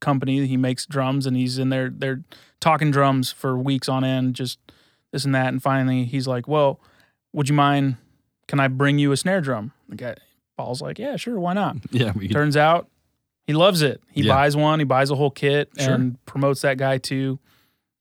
company. 0.00 0.46
He 0.46 0.56
makes 0.56 0.86
drums, 0.86 1.26
and 1.26 1.36
he's 1.36 1.58
in 1.58 1.68
there. 1.70 1.90
They're 1.90 2.22
talking 2.60 2.90
drums 2.90 3.30
for 3.32 3.58
weeks 3.58 3.88
on 3.88 4.04
end, 4.04 4.34
just 4.34 4.58
this 5.12 5.24
and 5.24 5.34
that. 5.34 5.48
And 5.48 5.62
finally, 5.62 6.04
he's 6.04 6.26
like, 6.26 6.46
"Well, 6.48 6.80
would 7.32 7.48
you 7.48 7.54
mind? 7.54 7.96
Can 8.46 8.60
I 8.60 8.68
bring 8.68 8.98
you 8.98 9.12
a 9.12 9.16
snare 9.16 9.40
drum?" 9.40 9.72
The 9.88 9.96
guy, 9.96 10.14
Paul's 10.58 10.82
like, 10.82 10.98
"Yeah, 10.98 11.16
sure, 11.16 11.38
why 11.40 11.54
not?" 11.54 11.76
Yeah. 11.90 12.12
We 12.14 12.26
could, 12.28 12.34
Turns 12.34 12.56
out 12.56 12.88
he 13.46 13.54
loves 13.54 13.80
it. 13.80 14.02
He 14.12 14.22
Yeah. 14.24 14.34
buys 14.34 14.54
one, 14.56 14.78
he 14.80 14.84
buys 14.84 15.10
a 15.10 15.14
whole 15.16 15.30
kit 15.30 15.70
Sure. 15.78 15.94
and 15.94 16.22
promotes 16.26 16.60
that 16.62 16.76
guy 16.76 16.98
too. 16.98 17.38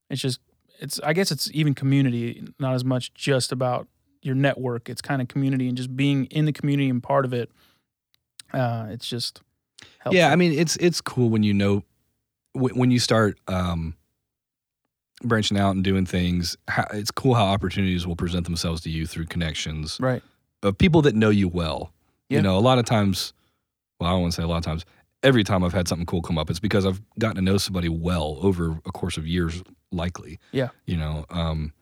It's 0.09 0.21
just 0.21 0.39
it's 0.79 0.99
I 1.01 1.13
guess 1.13 1.31
it's 1.31 1.49
even 1.53 1.73
community, 1.73 2.43
not 2.59 2.73
as 2.73 2.83
much 2.83 3.13
just 3.13 3.51
about 3.53 3.87
your 4.21 4.35
network. 4.35 4.89
It's 4.89 5.01
kind 5.01 5.21
of 5.21 5.27
community 5.29 5.67
and 5.69 5.77
just 5.77 5.95
being 5.95 6.25
in 6.25 6.45
the 6.45 6.51
community 6.51 6.89
and 6.89 7.01
part 7.01 7.23
of 7.23 7.33
it. 7.33 7.49
Uh 8.53 8.87
it's 8.89 9.07
just 9.07 9.41
helpful. 9.99 10.17
yeah. 10.17 10.31
I 10.31 10.35
mean, 10.35 10.51
it's 10.53 10.75
it's 10.77 10.99
cool 11.01 11.29
when 11.29 11.43
you 11.43 11.53
know 11.53 11.83
when, 12.53 12.75
when 12.75 12.91
you 12.91 12.99
start 12.99 13.37
um, 13.47 13.95
branching 15.23 15.57
out 15.57 15.75
and 15.75 15.83
doing 15.83 16.05
things. 16.05 16.57
How, 16.67 16.85
it's 16.93 17.11
cool 17.11 17.35
how 17.35 17.45
opportunities 17.45 18.07
will 18.07 18.15
present 18.15 18.45
themselves 18.45 18.81
to 18.81 18.89
you 18.89 19.05
through 19.05 19.25
connections 19.25 19.97
right. 19.99 20.23
of 20.63 20.77
people 20.77 21.01
that 21.03 21.15
know 21.15 21.29
you 21.29 21.47
well. 21.47 21.91
Yeah. 22.29 22.37
You 22.37 22.41
know, 22.43 22.57
a 22.57 22.59
lot 22.59 22.77
of 22.79 22.85
times, 22.85 23.33
well, 23.99 24.09
I 24.09 24.13
don't 24.13 24.21
want 24.21 24.33
to 24.33 24.41
say 24.41 24.43
a 24.43 24.47
lot 24.47 24.57
of 24.57 24.63
times. 24.63 24.85
Every 25.23 25.43
time 25.43 25.63
I've 25.63 25.73
had 25.73 25.87
something 25.87 26.05
cool 26.05 26.21
come 26.21 26.37
up, 26.37 26.49
it's 26.49 26.59
because 26.59 26.85
I've 26.85 27.01
gotten 27.17 27.37
to 27.37 27.41
know 27.41 27.57
somebody 27.57 27.89
well 27.89 28.37
over 28.41 28.79
a 28.85 28.91
course 28.91 29.17
of 29.17 29.25
years, 29.25 29.63
likely. 29.91 30.39
Yeah. 30.51 30.69
You 30.85 30.97
know, 30.97 31.25
um, 31.29 31.73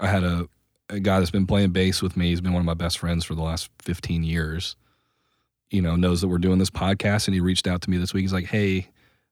I 0.00 0.08
had 0.08 0.24
a, 0.24 0.48
a 0.88 0.98
guy 1.00 1.18
that's 1.20 1.30
been 1.30 1.46
playing 1.46 1.70
bass 1.70 2.02
with 2.02 2.16
me. 2.16 2.30
He's 2.30 2.40
been 2.40 2.52
one 2.52 2.60
of 2.60 2.66
my 2.66 2.74
best 2.74 2.98
friends 2.98 3.24
for 3.24 3.34
the 3.34 3.42
last 3.42 3.70
15 3.80 4.24
years. 4.24 4.74
You 5.70 5.80
know, 5.82 5.94
knows 5.94 6.20
that 6.20 6.28
we're 6.28 6.38
doing 6.38 6.58
this 6.58 6.70
podcast, 6.70 7.28
and 7.28 7.34
he 7.34 7.40
reached 7.40 7.68
out 7.68 7.80
to 7.82 7.90
me 7.90 7.96
this 7.96 8.12
week. 8.12 8.22
He's 8.22 8.32
like, 8.32 8.46
"Hey, 8.46 8.88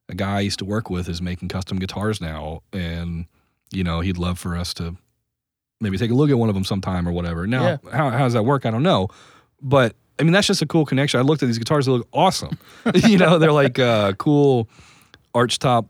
a 0.09 0.15
guy 0.15 0.37
I 0.37 0.41
used 0.41 0.61
to 0.61 0.65
work 0.65 0.89
with 0.89 1.09
is 1.09 1.21
making 1.21 1.49
custom 1.49 1.81
guitars 1.81 2.21
now, 2.21 2.63
and 2.73 3.27
you 3.73 3.83
know 3.83 3.99
he'd 4.01 4.19
love 4.19 4.39
for 4.39 4.57
us 4.57 4.73
to 4.75 4.95
maybe 5.81 5.99
take 5.99 6.13
a 6.13 6.15
look 6.15 6.31
at 6.31 6.39
one 6.39 6.49
of 6.49 6.55
them 6.55 6.65
sometime 6.65 7.09
or 7.09 7.13
whatever. 7.13 7.45
Now, 7.49 7.63
Yeah. 7.65 7.77
how, 7.93 8.11
how 8.11 8.19
does 8.19 8.35
that 8.35 8.45
work? 8.45 8.67
I 8.67 8.71
don't 8.71 8.85
know, 8.85 9.09
but 9.61 9.97
I 10.19 10.23
mean 10.25 10.33
that's 10.33 10.47
just 10.47 10.63
a 10.63 10.67
cool 10.67 10.85
connection. 10.85 11.21
I 11.21 11.23
looked 11.23 11.43
at 11.43 11.47
these 11.47 11.59
guitars; 11.59 11.87
they 11.87 11.93
look 11.93 12.09
awesome. 12.13 12.59
you 12.95 13.19
know, 13.19 13.39
they're 13.39 13.53
like 13.53 13.79
uh, 13.79 14.13
cool 14.15 14.69
arch 15.35 15.59
top, 15.59 15.87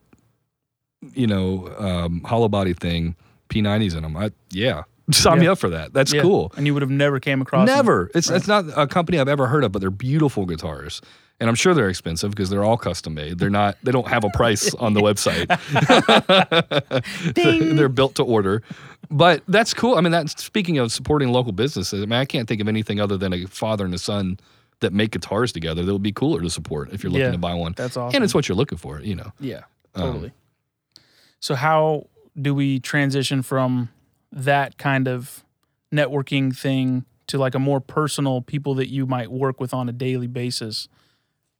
you 1.14 1.26
know, 1.26 1.72
um, 1.78 2.20
hollow 2.24 2.48
body 2.48 2.74
thing, 2.74 3.16
P90s 3.48 3.96
in 3.96 4.02
them. 4.02 4.16
I, 4.16 4.30
yeah, 4.50 4.82
sign 5.12 5.38
me 5.40 5.46
up 5.46 5.58
for 5.58 5.70
that. 5.70 5.92
That's 5.92 6.12
Yeah. 6.12 6.22
cool. 6.22 6.52
And 6.56 6.66
you 6.66 6.74
would 6.74 6.82
have 6.82 6.90
never 6.90 7.20
came 7.20 7.40
across 7.40 7.66
them. 7.66 7.74
Never. 7.76 8.10
It's 8.14 8.28
Right. 8.30 8.36
it's 8.36 8.48
not 8.48 8.66
a 8.76 8.86
company 8.86 9.18
I've 9.18 9.28
ever 9.28 9.46
heard 9.46 9.64
of, 9.64 9.72
but 9.72 9.78
they're 9.80 9.90
beautiful 9.90 10.44
guitars. 10.46 11.00
And 11.40 11.48
I'm 11.48 11.54
sure 11.54 11.72
they're 11.72 11.88
expensive 11.88 12.32
because 12.32 12.50
they're 12.50 12.64
all 12.64 12.76
custom 12.76 13.14
made. 13.14 13.38
They're 13.38 13.48
not. 13.48 13.76
They 13.84 13.92
don't 13.92 14.08
have 14.08 14.24
a 14.24 14.28
price 14.30 14.74
on 14.74 14.94
the 14.94 15.00
website. 15.00 15.46
They're 17.76 17.88
built 17.88 18.16
to 18.16 18.24
order. 18.24 18.62
But 19.10 19.42
that's 19.48 19.72
cool. 19.72 19.96
I 19.96 20.00
mean, 20.02 20.12
that's 20.12 20.42
speaking 20.42 20.78
of 20.78 20.92
supporting 20.92 21.30
local 21.30 21.52
businesses. 21.52 22.02
I 22.02 22.06
mean, 22.06 22.12
I 22.18 22.24
can't 22.24 22.46
think 22.48 22.60
of 22.60 22.68
anything 22.68 23.00
other 23.00 23.16
than 23.16 23.32
a 23.32 23.46
father 23.46 23.84
and 23.84 23.94
a 23.94 23.98
son 23.98 24.38
that 24.80 24.92
make 24.92 25.12
guitars 25.12 25.50
together 25.52 25.82
that 25.82 25.92
would 25.92 26.02
be 26.02 26.12
cooler 26.12 26.40
to 26.42 26.50
support 26.50 26.92
if 26.92 27.02
you're 27.02 27.10
looking 27.10 27.26
Yeah. 27.26 27.32
to 27.32 27.38
buy 27.38 27.54
one. 27.54 27.72
That's 27.76 27.96
awesome. 27.96 28.14
And 28.16 28.24
it's 28.24 28.34
what 28.34 28.48
you're 28.48 28.56
looking 28.56 28.78
for. 28.78 29.00
You 29.00 29.14
know. 29.16 29.32
Yeah, 29.40 29.62
Um, 29.94 30.02
totally. 30.02 30.32
so 31.40 31.54
how 31.54 32.06
do 32.40 32.54
we 32.54 32.78
transition 32.80 33.42
from 33.42 33.88
that 34.30 34.76
kind 34.78 35.08
of 35.08 35.42
networking 35.92 36.54
thing 36.56 37.04
to 37.28 37.38
like 37.38 37.54
a 37.54 37.58
more 37.58 37.80
personal 37.80 38.40
people 38.42 38.74
that 38.74 38.88
you 38.90 39.06
might 39.06 39.30
work 39.30 39.58
with 39.60 39.72
on 39.74 39.88
a 39.88 39.92
daily 39.92 40.26
basis, 40.26 40.88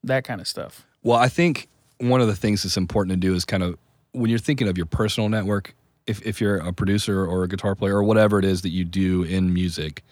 that 0.05 0.23
kind 0.25 0.41
of 0.41 0.47
stuff? 0.47 0.87
Well, 1.03 1.19
I 1.19 1.29
think 1.29 1.69
one 1.99 2.21
of 2.21 2.27
the 2.29 2.37
things 2.37 2.63
that's 2.63 2.77
important 2.77 3.13
to 3.13 3.17
do 3.17 3.35
is 3.35 3.45
kind 3.45 3.63
of 3.63 3.77
when 4.13 4.31
you're 4.31 4.39
thinking 4.39 4.69
of 4.69 4.77
your 4.77 4.87
personal 4.87 5.29
network, 5.29 5.75
if, 6.09 6.25
if 6.27 6.41
you're 6.41 6.57
a 6.57 6.73
producer 6.73 7.25
or 7.27 7.45
a 7.45 7.49
guitar 7.49 7.75
player 7.75 7.97
or 7.97 8.03
whatever 8.03 8.39
it 8.39 8.45
is 8.45 8.63
that 8.63 8.71
you 8.71 8.85
do 8.85 9.23
in 9.23 9.53
music, 9.53 10.03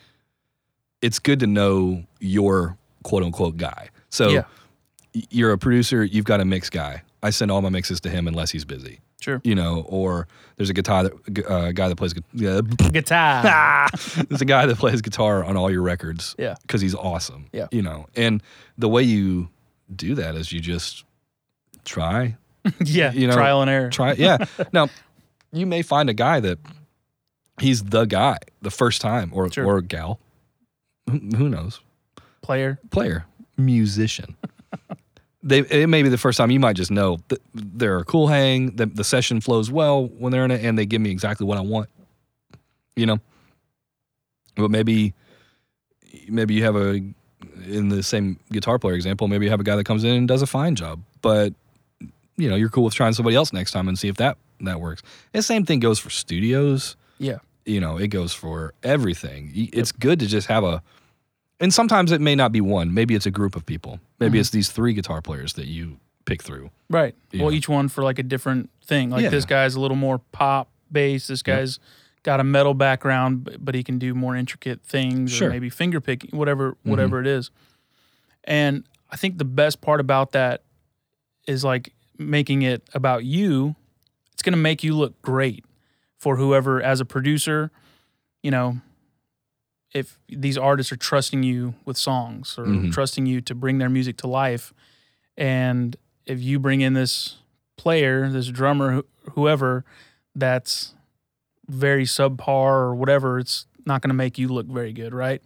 it's 1.03 1.19
good 1.19 1.41
to 1.41 1.47
know 1.47 2.05
your 2.21 2.77
quote 3.03 3.23
unquote 3.23 3.57
guy. 3.57 3.89
So 4.11 4.29
Yeah. 4.29 4.45
you're 5.31 5.53
a 5.53 5.59
producer, 5.59 6.05
you've 6.05 6.25
got 6.25 6.41
a 6.41 6.45
mix 6.45 6.71
guy. 6.71 7.03
I 7.23 7.31
send 7.31 7.51
all 7.51 7.63
my 7.63 7.69
mixes 7.71 8.01
to 8.03 8.11
him 8.11 8.29
unless 8.29 8.51
he's 8.51 8.65
busy, 8.65 9.01
Sure. 9.21 9.41
you 9.43 9.55
know, 9.55 9.85
or 9.89 10.29
there's 10.57 10.71
a 10.71 10.75
guitar 10.75 11.03
that, 11.05 11.47
uh, 11.49 11.73
guy 11.73 11.89
that 11.89 11.97
plays, 11.97 12.15
yeah, 12.33 12.61
Guitar. 12.93 13.89
there's 14.29 14.43
a 14.43 14.45
guy 14.47 14.67
that 14.67 14.77
plays 14.79 15.01
guitar 15.03 15.45
on 15.45 15.57
all 15.57 15.71
your 15.71 15.83
records 15.83 16.35
yeah. 16.39 16.55
because 16.63 16.81
he's 16.81 16.95
awesome. 16.95 17.47
Yeah. 17.53 17.67
You 17.73 17.83
know, 17.83 18.07
and 18.15 18.43
the 18.79 18.89
way 18.89 19.03
you 19.03 19.49
do 19.95 20.15
that 20.17 20.35
is 20.35 20.53
you 20.53 20.61
just 20.61 21.05
try, 21.85 22.37
yeah. 22.85 23.13
You 23.13 23.27
know, 23.29 23.35
trial 23.35 23.63
and 23.63 23.71
error. 23.71 23.91
try. 23.91 24.13
Yeah. 24.15 24.39
now, 24.73 24.89
you 25.59 25.67
may 25.67 25.83
find 25.83 26.09
a 26.11 26.15
guy 26.15 26.41
that 26.41 26.59
he's 27.61 27.83
the 27.85 28.05
guy 28.05 28.39
the 28.63 28.71
first 28.71 29.01
time, 29.01 29.31
or 29.35 29.51
Sure. 29.51 29.65
or 29.65 29.81
gal. 29.81 30.19
Who, 31.11 31.19
who 31.37 31.49
knows? 31.49 31.81
Player. 32.43 32.79
Player, 32.91 33.25
musician. 33.57 34.37
they 35.43 35.59
it 35.61 35.89
may 35.89 36.03
be 36.03 36.09
the 36.09 36.19
first 36.19 36.37
time. 36.39 36.51
You 36.51 36.61
might 36.61 36.77
just 36.77 36.91
know 36.91 37.19
that 37.29 37.41
they're 37.55 37.99
a 37.99 38.05
cool 38.05 38.27
hang. 38.29 38.77
The, 38.77 38.87
the 38.87 39.05
session 39.05 39.41
flows 39.41 39.71
well 39.71 40.07
when 40.07 40.33
they're 40.33 40.45
in 40.45 40.51
it, 40.51 40.65
and 40.65 40.79
they 40.79 40.87
give 40.87 41.01
me 41.01 41.11
exactly 41.11 41.47
what 41.47 41.59
I 41.59 41.63
want. 41.63 41.89
You 42.97 43.07
know. 43.07 43.19
But 44.57 44.71
maybe, 44.71 45.13
maybe 46.29 46.55
you 46.55 46.65
have 46.65 46.77
a 46.77 47.01
in 47.67 47.89
the 47.89 48.03
same 48.03 48.39
guitar 48.51 48.79
player 48.79 48.95
example. 48.95 49.29
Maybe 49.29 49.45
you 49.45 49.51
have 49.51 49.61
a 49.61 49.65
guy 49.65 49.77
that 49.77 49.85
comes 49.85 50.03
in 50.05 50.11
and 50.15 50.29
does 50.29 50.43
a 50.43 50.47
fine 50.47 50.75
job, 50.75 51.01
but 51.21 51.53
you 52.37 52.49
know 52.49 52.57
you're 52.57 52.69
cool 52.69 52.85
with 52.85 52.95
trying 52.95 53.13
somebody 53.13 53.37
else 53.37 53.53
next 53.53 53.73
time 53.73 53.89
and 53.89 53.99
see 53.99 54.09
if 54.09 54.17
that 54.17 54.37
that 54.61 54.81
works. 54.81 55.03
And 55.35 55.45
same 55.45 55.65
thing 55.65 55.81
goes 55.81 55.99
for 55.99 56.11
studios. 56.11 56.97
Yeah. 57.19 57.39
You 57.65 57.81
know, 57.81 57.97
it 57.99 58.09
goes 58.09 58.33
for 58.33 58.75
everything. 58.83 59.51
It's 59.55 59.93
good 59.93 60.21
to 60.21 60.27
just 60.27 60.47
have 60.49 60.63
a, 60.65 60.83
and 61.61 61.73
sometimes 61.75 62.13
it 62.13 62.21
may 62.21 62.35
not 62.35 62.53
be 62.53 62.61
one. 62.61 62.95
Maybe 62.95 63.15
it's 63.15 63.27
a 63.27 63.31
group 63.31 63.57
of 63.57 63.67
people. 63.67 64.01
Maybe 64.21 64.39
Mhm. 64.39 64.41
it's 64.43 64.51
these 64.51 64.71
three 64.71 64.93
guitar 64.93 65.21
players 65.21 65.55
that 65.55 65.67
you 65.67 65.99
pick 66.27 66.43
through. 66.43 66.71
Right. 66.91 67.15
You 67.33 67.41
Well, 67.41 67.51
know. 67.51 67.57
each 67.57 67.69
one 67.69 67.89
for 67.89 68.03
like 68.05 68.19
a 68.19 68.23
different 68.23 68.71
thing. 68.85 69.11
Like 69.11 69.23
Yeah. 69.25 69.31
this 69.31 69.45
guy's 69.45 69.75
a 69.75 69.81
little 69.81 69.97
more 69.97 70.19
pop 70.33 70.69
bass. 70.93 71.27
This 71.29 71.43
Yep. 71.47 71.57
guy's 71.59 71.79
got 72.23 72.41
a 72.41 72.45
metal 72.45 72.75
background, 72.75 73.57
but, 73.61 73.75
he 73.77 73.83
can 73.85 73.99
do 73.99 74.13
more 74.15 74.35
intricate 74.37 74.83
things 74.83 75.31
Sure. 75.33 75.47
or 75.49 75.51
maybe 75.51 75.71
finger 75.71 76.01
picking, 76.01 76.37
whatever, 76.37 76.77
whatever 76.83 77.21
it 77.21 77.27
is. 77.27 77.51
And 78.45 78.85
I 79.11 79.17
think 79.17 79.39
the 79.39 79.45
best 79.45 79.81
part 79.81 80.01
about 80.01 80.33
that 80.33 80.63
is 81.47 81.63
like 81.65 81.93
making 82.19 82.63
it 82.63 82.83
about 82.95 83.25
you. 83.25 83.77
Going 84.47 84.53
to 84.53 84.59
make 84.59 84.85
you 84.85 84.95
look 84.97 85.21
great 85.23 85.65
for 86.21 86.37
whoever, 86.37 86.81
as 86.81 87.01
a 87.01 87.05
producer, 87.05 87.73
you 88.45 88.53
know, 88.53 88.77
if 89.93 90.21
these 90.29 90.57
artists 90.57 90.93
are 90.93 90.97
trusting 90.97 91.43
you 91.43 91.75
with 91.85 91.97
songs 91.97 92.55
or 92.57 92.65
Mhm. 92.67 92.93
trusting 92.93 93.27
you 93.27 93.41
to 93.41 93.57
bring 93.57 93.79
their 93.79 93.89
music 93.89 94.17
to 94.19 94.29
life. 94.29 94.73
And 95.37 95.97
if 96.27 96.41
you 96.41 96.61
bring 96.61 96.81
in 96.81 96.93
this 96.93 97.39
player, 97.77 98.31
this 98.31 98.47
drummer, 98.47 98.99
wh- 99.03 99.31
whoever, 99.33 99.85
that's 100.33 100.95
very 101.69 102.05
subpar 102.05 102.47
or 102.47 102.95
whatever, 102.95 103.41
it's 103.41 103.67
not 103.85 104.01
going 104.01 104.11
to 104.11 104.15
make 104.15 104.39
you 104.39 104.47
look 104.47 104.69
very 104.69 104.93
good, 104.93 105.13
right? 105.13 105.43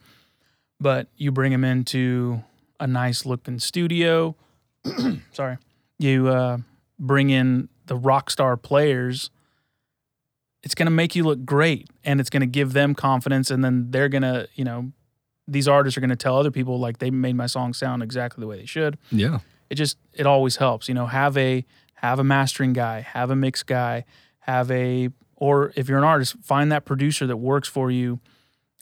But 0.79 1.09
you 1.17 1.33
bring 1.33 1.53
them 1.53 1.65
into 1.65 2.45
a 2.79 2.87
nice 2.87 3.25
looking 3.25 3.61
studio. 3.61 4.37
Sorry. 5.33 5.57
You 5.99 6.29
uh, 6.29 6.59
bring 6.99 7.31
in 7.31 7.71
the 7.91 7.97
rock 7.97 8.31
star 8.31 8.57
players. 8.57 9.31
It's 10.63 10.75
going 10.75 10.87
to 10.87 10.91
make 10.93 11.17
you 11.17 11.25
look 11.25 11.45
great 11.45 11.89
and 12.05 12.21
it's 12.21 12.31
going 12.31 12.41
to 12.43 12.47
give 12.47 12.73
them 12.73 12.95
confidence. 12.95 13.51
And 13.51 13.65
then 13.65 13.91
they're 13.91 14.09
going 14.11 14.23
to, 14.23 14.47
you 14.55 14.65
know, 14.65 14.93
these 15.49 15.67
artists 15.67 15.97
are 15.97 16.01
going 16.01 16.11
to 16.11 16.17
tell 16.17 16.37
other 16.37 16.51
people 16.51 16.79
like 16.79 16.99
they 16.99 17.11
made 17.11 17.35
my 17.35 17.47
song 17.47 17.73
sound 17.75 18.03
exactly 18.03 18.41
the 18.43 18.47
way 18.47 18.59
they 18.59 18.67
should 18.67 18.97
Yeah. 19.11 19.41
it 19.69 19.75
just 19.75 19.97
it 20.13 20.25
always 20.25 20.57
helps 20.57 20.87
you 20.89 20.95
know 20.95 21.07
have 21.07 21.37
a 21.37 21.65
have 21.95 22.21
a 22.21 22.25
mastering 22.25 22.73
guy 22.73 23.01
have 23.01 23.31
a 23.33 23.35
mix 23.37 23.65
guy 23.65 24.05
have 24.41 24.71
a 24.71 25.09
or 25.35 25.73
if 25.75 25.89
you're 25.89 25.99
an 25.99 26.05
artist 26.05 26.37
find 26.43 26.71
that 26.71 26.85
producer 26.85 27.27
that 27.27 27.39
works 27.39 27.67
for 27.67 27.91
you 27.91 28.21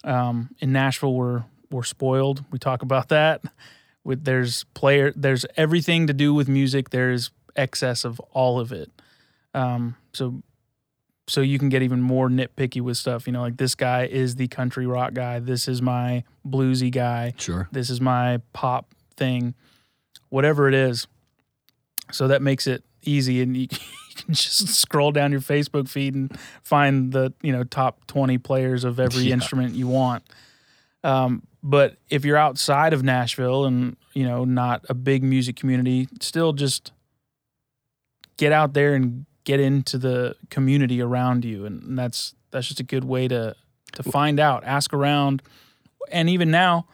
um, 0.05 0.51
in 0.59 0.71
nashville 0.71 1.15
we're 1.15 1.45
we're 1.71 1.85
spoiled 1.85 2.45
we 2.51 2.59
talk 2.59 2.83
about 2.83 3.09
that 3.09 3.41
with 4.05 4.25
there's 4.25 4.65
player 4.75 5.11
there's 5.17 5.47
everything 5.57 6.07
to 6.07 6.13
do 6.13 6.35
with 6.35 6.49
music 6.49 6.91
there's 6.91 7.31
excess 7.57 8.05
of 8.05 8.21
all 8.33 8.61
of 8.61 8.73
it 8.73 8.91
um, 9.59 9.97
so 10.13 10.43
so 11.27 11.41
you 11.43 11.59
can 11.59 11.69
get 11.69 11.83
even 11.83 12.01
more 12.01 12.29
nitpicky 12.29 12.81
with 12.81 12.97
stuff 12.97 13.27
you 13.27 13.33
know 13.33 13.43
like 13.43 13.57
this 13.59 13.75
guy 13.75 14.05
is 14.07 14.37
the 14.37 14.49
country 14.49 14.87
rock 14.87 15.13
guy 15.15 15.39
this 15.39 15.69
is 15.69 15.83
my 15.83 16.25
bluesy 16.47 16.91
guy 16.91 17.35
Sure. 17.37 17.69
this 17.73 17.91
is 17.91 18.01
my 18.01 18.41
pop 18.53 18.95
thing, 19.17 19.55
whatever 20.29 20.69
it 20.69 20.75
is. 20.75 21.07
So 22.13 22.29
that 22.29 22.41
makes 22.41 22.67
it 22.67 22.85
easy, 23.03 23.43
and 23.43 23.57
you, 23.57 23.63
you 23.71 24.15
can 24.17 24.33
just 24.33 24.69
scroll 24.69 25.11
down 25.13 25.33
your 25.33 25.41
Facebook 25.43 25.89
feed 25.89 26.15
and 26.15 26.35
find 26.63 27.13
the 27.13 27.33
you 27.43 27.53
know 27.53 27.65
top 27.65 28.07
twenty 28.07 28.39
players 28.39 28.85
of 28.85 28.99
every 29.01 29.25
Yeah. 29.25 29.35
instrument 29.35 29.75
you 29.75 29.89
want. 29.89 30.23
Um, 31.05 31.43
but 31.63 31.97
if 32.09 32.25
you're 32.25 32.37
outside 32.37 32.93
of 32.95 33.03
Nashville 33.03 33.65
and 33.67 33.97
you 34.15 34.25
know 34.25 34.45
not 34.47 34.85
a 34.89 34.95
big 34.95 35.23
music 35.23 35.57
community, 35.57 36.09
still 36.21 36.53
just 36.55 36.93
get 38.37 38.53
out 38.53 38.73
there 38.73 38.95
and 38.95 39.27
get 39.49 39.61
into 39.61 39.97
the 39.97 40.37
community 40.51 41.01
around 41.01 41.43
you, 41.43 41.65
and 41.65 41.99
that's 41.99 42.35
that's 42.51 42.69
just 42.69 42.81
a 42.81 42.85
good 42.85 43.05
way 43.05 43.27
to 43.29 43.55
to 43.93 44.03
find 44.03 44.39
out, 44.39 44.63
ask 44.65 44.93
around, 44.93 45.41
and 46.13 46.29
even 46.29 46.51
now, 46.51 46.87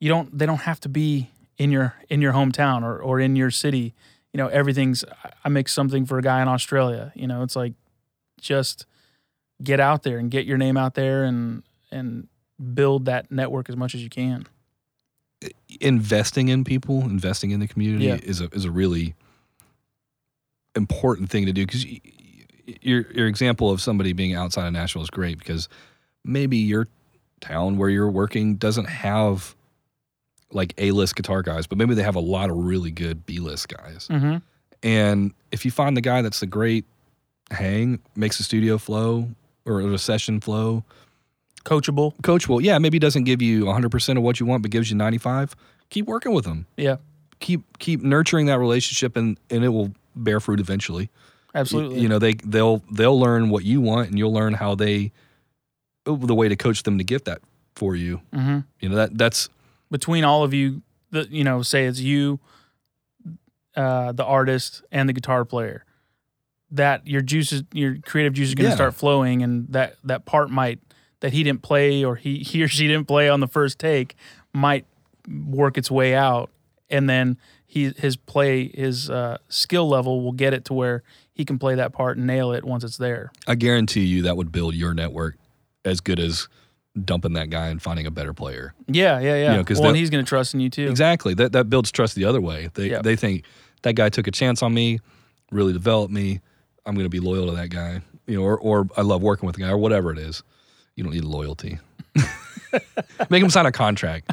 you 0.00 0.08
don't 0.08 0.36
they 0.36 0.44
don't 0.44 0.62
have 0.62 0.80
to 0.80 0.88
be 0.88 1.30
in 1.58 1.70
your 1.70 1.94
in 2.08 2.20
your 2.20 2.32
hometown 2.32 2.82
or 2.82 2.98
or 2.98 3.20
in 3.20 3.36
your 3.36 3.52
city. 3.52 3.94
You 4.32 4.38
know, 4.38 4.48
everything's 4.48 5.04
I 5.44 5.48
make 5.48 5.68
something 5.68 6.04
for 6.06 6.18
a 6.18 6.22
guy 6.22 6.42
in 6.42 6.48
Australia. 6.48 7.12
You 7.14 7.28
know, 7.28 7.42
it's 7.44 7.54
like 7.54 7.74
just 8.40 8.86
get 9.62 9.78
out 9.78 10.02
there 10.02 10.18
and 10.18 10.28
get 10.30 10.44
your 10.44 10.58
name 10.58 10.76
out 10.76 10.94
there 10.94 11.22
and 11.24 11.62
and 11.92 12.26
build 12.74 13.04
that 13.04 13.30
network 13.30 13.68
as 13.70 13.76
much 13.76 13.94
as 13.94 14.02
you 14.02 14.10
can. 14.10 14.46
investing 15.80 16.48
in 16.48 16.64
people, 16.64 17.02
investing 17.02 17.50
in 17.52 17.60
the 17.60 17.66
community 17.68 18.06
Yeah. 18.06 18.18
is 18.22 18.40
a 18.40 18.48
is 18.52 18.64
a 18.64 18.70
really 18.70 19.14
important 20.74 21.30
thing 21.30 21.46
to 21.46 21.52
do 21.52 21.66
because 21.66 21.84
your 22.80 23.10
your 23.12 23.26
example 23.26 23.70
of 23.70 23.80
somebody 23.80 24.12
being 24.12 24.34
outside 24.34 24.66
of 24.66 24.72
Nashville 24.72 25.02
is 25.02 25.10
great 25.10 25.38
because 25.38 25.68
maybe 26.24 26.56
your 26.56 26.88
town 27.40 27.76
where 27.76 27.88
you're 27.88 28.10
working 28.10 28.56
doesn't 28.56 28.86
have 28.86 29.54
like 30.52 30.74
A 30.78 30.90
list 30.92 31.16
guitar 31.16 31.42
guys, 31.42 31.66
but 31.66 31.78
maybe 31.78 31.94
they 31.94 32.02
have 32.02 32.16
a 32.16 32.20
lot 32.20 32.50
of 32.50 32.56
really 32.56 32.90
good 32.90 33.26
B 33.26 33.40
list 33.40 33.68
guys. 33.68 34.06
Mm-hmm. 34.08 34.36
And 34.82 35.32
if 35.50 35.64
you 35.64 35.70
find 35.70 35.96
the 35.96 36.00
guy 36.00 36.22
that's 36.22 36.40
the 36.40 36.46
great 36.46 36.84
hang, 37.50 38.00
makes 38.16 38.38
the 38.38 38.44
studio 38.44 38.78
flow 38.78 39.28
or 39.64 39.82
the 39.82 39.98
session 39.98 40.40
flow, 40.40 40.84
Coachable. 41.64 42.14
coachable, 42.22 42.60
yeah, 42.60 42.78
maybe 42.78 42.98
doesn't 42.98 43.24
give 43.24 43.40
you 43.40 43.64
100% 43.64 44.16
of 44.16 44.22
what 44.22 44.40
you 44.40 44.46
want, 44.46 44.62
but 44.62 44.70
gives 44.72 44.90
you 44.90 44.96
95, 44.96 45.54
keep 45.90 46.06
working 46.06 46.32
with 46.32 46.44
them. 46.44 46.66
Yeah. 46.76 46.96
Keep 47.38 47.78
keep 47.78 48.02
nurturing 48.02 48.46
that 48.46 48.58
relationship 48.58 49.16
and 49.16 49.36
and 49.50 49.64
it 49.64 49.70
will 49.70 49.92
bear 50.14 50.40
fruit 50.40 50.60
eventually. 50.60 51.10
Absolutely. 51.54 52.00
You 52.00 52.08
know, 52.08 52.18
they 52.18 52.34
they'll 52.34 52.78
they'll 52.90 53.18
learn 53.18 53.50
what 53.50 53.64
you 53.64 53.80
want, 53.80 54.08
and 54.08 54.18
you'll 54.18 54.32
learn 54.32 54.54
how 54.54 54.74
they 54.74 55.12
the 56.04 56.34
way 56.34 56.48
to 56.48 56.56
coach 56.56 56.82
them 56.82 56.98
to 56.98 57.04
get 57.04 57.24
that 57.26 57.40
for 57.76 57.94
you. 57.94 58.20
hmm 58.32 58.60
You 58.80 58.88
know 58.88 58.96
that 58.96 59.16
that's 59.18 59.48
between 59.90 60.24
all 60.24 60.42
of 60.44 60.52
you, 60.54 60.82
the 61.10 61.28
you 61.30 61.44
know, 61.44 61.62
say 61.62 61.84
it's 61.86 62.00
you, 62.00 62.40
uh, 63.76 64.12
the 64.12 64.24
artist, 64.24 64.82
and 64.90 65.08
the 65.08 65.12
guitar 65.12 65.44
player. 65.44 65.84
That 66.70 67.06
your 67.06 67.20
juices, 67.20 67.64
your 67.72 67.96
creative 67.98 68.32
juice 68.32 68.48
is 68.48 68.54
going 68.54 68.64
to 68.64 68.70
Yeah. 68.70 68.74
start 68.76 68.94
flowing, 68.94 69.42
and 69.42 69.68
that 69.68 69.96
that 70.04 70.24
part 70.24 70.50
might 70.50 70.80
that 71.20 71.32
he 71.32 71.42
didn't 71.42 71.62
play 71.62 72.02
or 72.04 72.16
he 72.16 72.38
he 72.38 72.62
or 72.62 72.68
she 72.68 72.86
didn't 72.88 73.06
play 73.06 73.28
on 73.28 73.40
the 73.40 73.46
first 73.48 73.78
take 73.78 74.16
might 74.54 74.86
work 75.46 75.76
its 75.76 75.90
way 75.90 76.14
out, 76.14 76.50
and 76.88 77.08
then 77.08 77.36
he 77.72 77.90
his 77.96 78.16
play 78.16 78.68
his 78.74 79.08
uh, 79.08 79.38
skill 79.48 79.88
level 79.88 80.20
will 80.20 80.32
get 80.32 80.52
it 80.52 80.66
to 80.66 80.74
where 80.74 81.02
he 81.32 81.46
can 81.46 81.58
play 81.58 81.74
that 81.74 81.94
part 81.94 82.18
and 82.18 82.26
nail 82.26 82.52
it 82.52 82.64
once 82.64 82.84
it's 82.84 82.98
there. 82.98 83.32
I 83.46 83.54
guarantee 83.54 84.04
you 84.04 84.20
that 84.24 84.36
would 84.36 84.52
build 84.52 84.74
your 84.74 84.92
network 84.92 85.36
as 85.82 86.02
good 86.02 86.20
as 86.20 86.48
dumping 87.02 87.32
that 87.32 87.48
guy 87.48 87.68
and 87.68 87.80
finding 87.80 88.04
a 88.06 88.10
better 88.10 88.34
player. 88.34 88.74
Yeah, 88.88 89.18
yeah, 89.20 89.36
yeah. 89.36 89.50
You 89.56 89.62
know, 89.62 89.80
well, 89.80 89.88
and 89.88 89.96
he's 89.96 90.10
going 90.10 90.22
to 90.22 90.28
trust 90.28 90.52
in 90.52 90.60
you 90.60 90.68
too. 90.68 90.90
Exactly. 90.90 91.32
That 91.32 91.52
that 91.52 91.70
builds 91.70 91.90
trust 91.90 92.14
the 92.14 92.26
other 92.26 92.42
way. 92.42 92.68
They 92.74 92.90
Yeah. 92.90 93.00
they 93.00 93.16
think 93.16 93.44
that 93.84 93.94
guy 93.94 94.10
took 94.10 94.26
a 94.26 94.30
chance 94.32 94.62
on 94.62 94.74
me, 94.74 95.00
really 95.50 95.72
developed 95.72 96.12
me. 96.12 96.40
I'm 96.84 96.94
going 96.94 97.06
to 97.06 97.10
be 97.10 97.20
loyal 97.20 97.46
to 97.46 97.52
that 97.52 97.70
guy. 97.70 98.02
You 98.26 98.36
know, 98.36 98.42
or 98.42 98.58
or 98.58 98.86
I 98.98 99.00
love 99.00 99.22
working 99.22 99.46
with 99.46 99.56
the 99.56 99.62
guy 99.62 99.70
or 99.70 99.78
whatever 99.78 100.12
it 100.12 100.18
is. 100.18 100.42
You 100.94 101.04
don't 101.04 101.14
need 101.14 101.24
loyalty. 101.24 101.78
Make 103.30 103.42
him 103.42 103.48
sign 103.48 103.64
a 103.64 103.72
contract. 103.72 104.30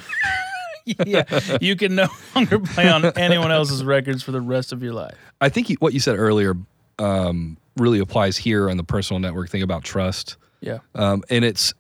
yeah, 1.06 1.24
you 1.62 1.76
can 1.76 1.96
no 1.96 2.08
longer 2.36 2.60
play 2.60 2.90
on 2.90 3.06
anyone 3.18 3.52
else's 3.52 3.84
records 3.84 4.24
for 4.24 4.32
the 4.32 4.42
rest 4.42 4.72
of 4.72 4.82
your 4.84 4.94
life. 4.94 5.16
I 5.42 5.50
think 5.50 5.70
you, 5.70 5.76
what 5.80 5.94
you 5.94 6.00
said 6.00 6.18
earlier 6.18 6.56
um, 6.98 7.58
really 7.78 8.00
applies 8.00 8.38
here 8.38 8.70
on 8.70 8.78
the 8.78 8.84
personal 8.84 9.20
network 9.20 9.50
thing 9.50 9.62
about 9.62 9.84
trust. 9.84 10.38
Yeah, 10.62 10.80
Um, 10.96 11.24
and 11.30 11.46
it's 11.46 11.74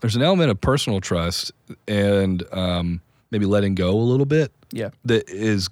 there's 0.00 0.16
an 0.16 0.22
element 0.22 0.50
of 0.50 0.60
personal 0.60 1.00
trust 1.00 1.52
and 1.86 2.42
um, 2.52 3.00
maybe 3.30 3.44
letting 3.46 3.74
go 3.74 3.90
a 3.90 4.00
little 4.00 4.26
bit 4.26 4.52
yeah, 4.72 4.90
that 5.04 5.28
is 5.28 5.68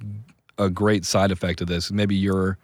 a 0.59 0.69
great 0.71 1.05
side 1.05 1.31
effect 1.31 1.61
of 1.61 1.67
this. 1.69 1.91
Maybe 1.91 2.15
you're 2.15 2.59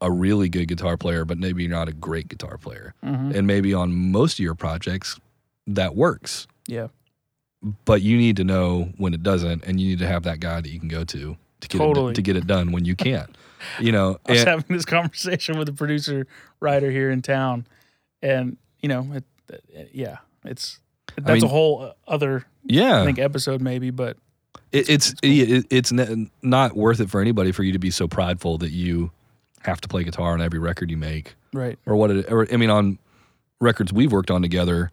a 0.00 0.10
really 0.10 0.48
good 0.48 0.66
guitar 0.68 0.96
player, 0.96 1.24
but 1.24 1.38
maybe 1.38 1.62
you're 1.64 1.70
not 1.72 1.88
a 1.88 1.92
great 1.92 2.28
guitar 2.28 2.56
player. 2.56 2.94
hmm 3.02 3.32
And 3.34 3.46
maybe 3.46 3.74
on 3.74 3.92
most 3.92 4.34
of 4.34 4.38
your 4.40 4.54
projects, 4.54 5.18
that 5.66 5.94
works. 5.94 6.46
yeah. 6.66 6.88
But 7.84 8.00
you 8.02 8.16
need 8.16 8.36
to 8.36 8.44
know 8.44 8.90
when 8.96 9.12
it 9.12 9.22
doesn't, 9.22 9.64
and 9.64 9.78
you 9.78 9.88
need 9.88 9.98
to 9.98 10.06
have 10.06 10.22
that 10.22 10.40
guy 10.40 10.60
that 10.62 10.70
you 10.70 10.78
can 10.78 10.88
go 10.88 11.04
to 11.04 11.36
to 11.60 11.68
get 11.68 11.76
Totally. 11.78 12.12
it, 12.12 12.14
to 12.14 12.22
get 12.22 12.36
it 12.36 12.46
done 12.46 12.72
when 12.72 12.84
you 12.84 12.96
can't. 12.96 13.36
You 13.78 13.92
know, 13.92 14.18
I 14.26 14.32
was 14.32 14.40
and- 14.40 14.48
having 14.48 14.74
this 14.74 14.86
conversation 14.86 15.58
with 15.58 15.68
a 15.68 15.74
producer 15.74 16.26
writer 16.60 16.90
here 16.90 17.10
in 17.10 17.20
town, 17.20 17.66
and 18.22 18.56
you 18.80 18.88
know, 18.88 19.06
it, 19.12 19.24
it- 19.68 19.90
yeah, 19.92 20.16
it's 20.46 20.80
that's 21.16 21.28
a 21.28 21.32
mean- 21.34 21.50
whole 21.50 21.92
other 22.08 22.46
yeah, 22.64 23.02
I 23.02 23.04
think 23.04 23.18
episode 23.18 23.60
maybe, 23.60 23.90
but 23.90 24.16
It, 24.72 24.88
it's 24.88 25.14
it, 25.22 25.66
it's 25.68 25.92
not 26.40 26.74
worth 26.74 27.00
it 27.00 27.10
for 27.10 27.20
anybody 27.20 27.52
for 27.52 27.62
you 27.62 27.72
to 27.72 27.78
be 27.78 27.90
so 27.90 28.08
prideful 28.08 28.56
that 28.58 28.70
you 28.70 29.10
have 29.64 29.78
to 29.82 29.88
play 29.88 30.04
guitar 30.04 30.32
on 30.32 30.40
every 30.40 30.58
record 30.58 30.90
you 30.90 30.96
make, 30.96 31.34
right, 31.52 31.78
or 31.84 31.96
what? 31.96 32.10
It, 32.10 32.32
or 32.32 32.46
I 32.50 32.56
mean, 32.56 32.70
on 32.70 32.98
records 33.60 33.92
we've 33.92 34.10
worked 34.10 34.30
on 34.30 34.40
together, 34.40 34.90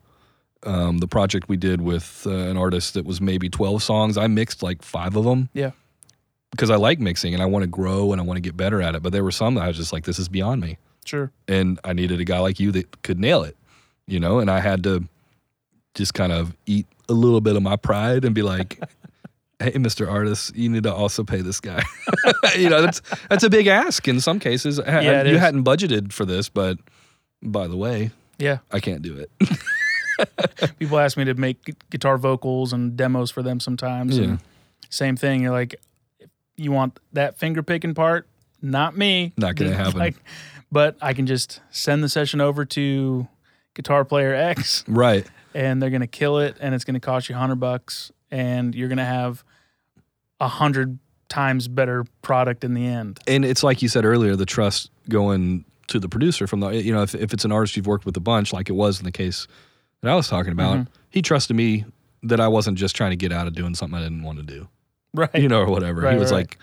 um, 0.64 0.98
the 1.00 1.08
project 1.08 1.48
we 1.50 1.58
did 1.58 1.82
with 1.82 2.24
uh, 2.26 2.32
an 2.32 2.58
artist 2.58 2.94
that 2.96 3.06
was 3.06 3.22
maybe 3.22 3.50
twelve 3.50 3.84
songs, 3.84 4.18
I 4.18 4.28
mixed 4.28 4.62
like 4.64 4.82
five 4.82 5.16
of 5.16 5.24
them. 5.26 5.50
Yeah. 5.54 5.72
because 6.52 6.70
I 6.70 6.76
like 6.78 7.00
mixing 7.00 7.34
and 7.34 7.44
I 7.44 7.46
want 7.46 7.64
to 7.64 7.68
grow 7.68 8.12
and 8.12 8.22
I 8.22 8.24
want 8.24 8.38
to 8.38 8.42
get 8.42 8.56
better 8.58 8.82
at 8.82 8.96
it. 8.96 9.04
But 9.04 9.12
there 9.12 9.24
were 9.24 9.32
some 9.32 9.56
that 9.56 9.62
I 9.64 9.68
was 9.68 9.78
just 9.78 9.92
like, 9.94 10.06
this 10.06 10.18
is 10.20 10.30
beyond 10.30 10.62
me, 10.62 10.78
sure, 11.06 11.32
and 11.48 11.80
I 11.84 11.94
needed 11.94 12.20
a 12.20 12.26
guy 12.26 12.40
like 12.40 12.60
you 12.60 12.72
that 12.72 13.02
could 13.04 13.20
nail 13.20 13.44
it, 13.44 13.56
you 14.08 14.20
know. 14.20 14.40
And 14.40 14.50
I 14.50 14.60
had 14.62 14.84
to 14.84 15.04
just 15.94 16.14
kind 16.14 16.32
of 16.32 16.56
eat 16.66 16.88
a 17.10 17.14
little 17.14 17.42
bit 17.42 17.56
of 17.56 17.64
my 17.64 17.76
pride 17.76 18.26
and 18.26 18.34
be 18.36 18.42
like. 18.44 18.80
hey 19.60 19.72
mr 19.72 20.08
artist 20.08 20.56
you 20.56 20.70
need 20.70 20.84
to 20.84 20.94
also 20.94 21.24
pay 21.24 21.42
this 21.42 21.60
guy 21.60 21.82
you 22.56 22.70
know 22.70 22.80
that's 22.80 23.02
that's 23.28 23.44
a 23.44 23.50
big 23.50 23.66
ask 23.66 24.08
in 24.08 24.20
some 24.20 24.38
cases 24.40 24.80
Yeah, 24.86 25.00
it 25.22 25.26
you 25.26 25.34
is. 25.34 25.40
hadn't 25.40 25.64
budgeted 25.64 26.14
for 26.14 26.26
this 26.26 26.48
but 26.48 26.78
by 27.42 27.68
the 27.68 27.76
way 27.76 28.12
yeah. 28.38 28.60
i 28.72 28.80
can't 28.80 29.02
do 29.02 29.18
it 29.18 29.32
People 30.80 31.00
ask 31.00 31.18
me 31.18 31.26
to 31.26 31.34
make 31.34 31.76
guitar 31.90 32.18
vocals 32.18 32.74
and 32.74 32.96
demos 32.98 33.32
for 33.32 33.42
them 33.44 33.60
sometimes. 33.60 34.18
Yeah. 34.18 34.24
And 34.26 34.40
same 34.90 35.16
thing. 35.16 35.42
You're 35.42 35.52
like, 35.52 35.76
you 36.56 36.72
want 36.72 37.00
that 37.14 37.38
finger 37.38 37.64
picking 37.64 37.94
part? 37.94 38.28
Not 38.62 38.98
me. 38.98 39.34
Not 39.38 39.56
gonna 39.56 39.74
happen. 39.76 40.00
Like, 40.00 40.16
but 40.72 40.98
I 41.02 41.14
can 41.14 41.28
just 41.28 41.62
send 41.72 42.04
the 42.04 42.10
session 42.10 42.42
over 42.42 42.66
to 42.66 43.28
guitar 43.74 44.04
player 44.04 44.34
X, 44.34 44.84
right 44.88 45.26
and 45.54 45.82
they're 45.82 45.90
gonna 45.92 46.08
kill 46.08 46.40
it, 46.40 46.58
and 46.60 46.74
it's 46.76 46.84
gonna 46.84 47.00
cost 47.00 47.30
you 47.30 47.36
hundred 47.36 47.60
bucks, 47.60 48.12
and 48.32 48.74
you're 48.76 48.90
gonna 48.90 49.06
have 49.06 49.44
a 50.40 50.48
hundred 50.48 50.98
times 51.30 51.68
better 51.68 52.06
product 52.22 52.64
in 52.64 52.74
the 52.74 52.86
end. 52.86 53.20
and 53.28 53.44
it's 53.46 53.62
like 53.64 53.82
you 53.82 53.90
said 53.90 54.06
earlier 54.06 54.36
the 54.36 54.46
trust 54.46 54.90
going 55.10 55.66
to 55.88 56.00
the 56.00 56.08
producer 56.10 56.48
from 56.48 56.60
the 56.62 56.70
you 56.70 56.94
know 56.94 57.02
if, 57.02 57.14
if 57.16 57.34
it's 57.34 57.44
an 57.46 57.52
artist 57.52 57.76
you've 57.76 57.88
worked 57.88 58.06
with 58.06 58.16
a 58.18 58.22
bunch 58.22 58.54
like 58.54 58.70
it 58.70 58.74
was 58.74 59.00
in 59.00 59.06
the 59.06 59.12
case 59.12 59.46
that 60.02 60.12
i 60.12 60.16
was 60.16 60.28
talking 60.28 60.52
about 60.52 60.78
Mhm. 60.78 60.88
he 61.10 61.22
trusted 61.22 61.56
me 61.56 61.86
that 62.24 62.40
i 62.40 62.48
wasn't 62.48 62.78
just 62.78 62.96
trying 62.96 63.12
to 63.12 63.16
get 63.16 63.32
out 63.32 63.48
of 63.48 63.54
doing 63.54 63.76
something 63.76 63.98
i 63.98 64.04
didn't 64.04 64.24
want 64.24 64.38
to 64.40 64.44
do 64.44 64.68
Right. 65.14 65.34
you 65.36 65.48
know 65.48 65.62
or 65.62 65.68
whatever 65.70 66.02
Right, 66.02 66.14
he 66.14 66.20
was 66.20 66.32
right, 66.32 66.40
like 66.40 66.58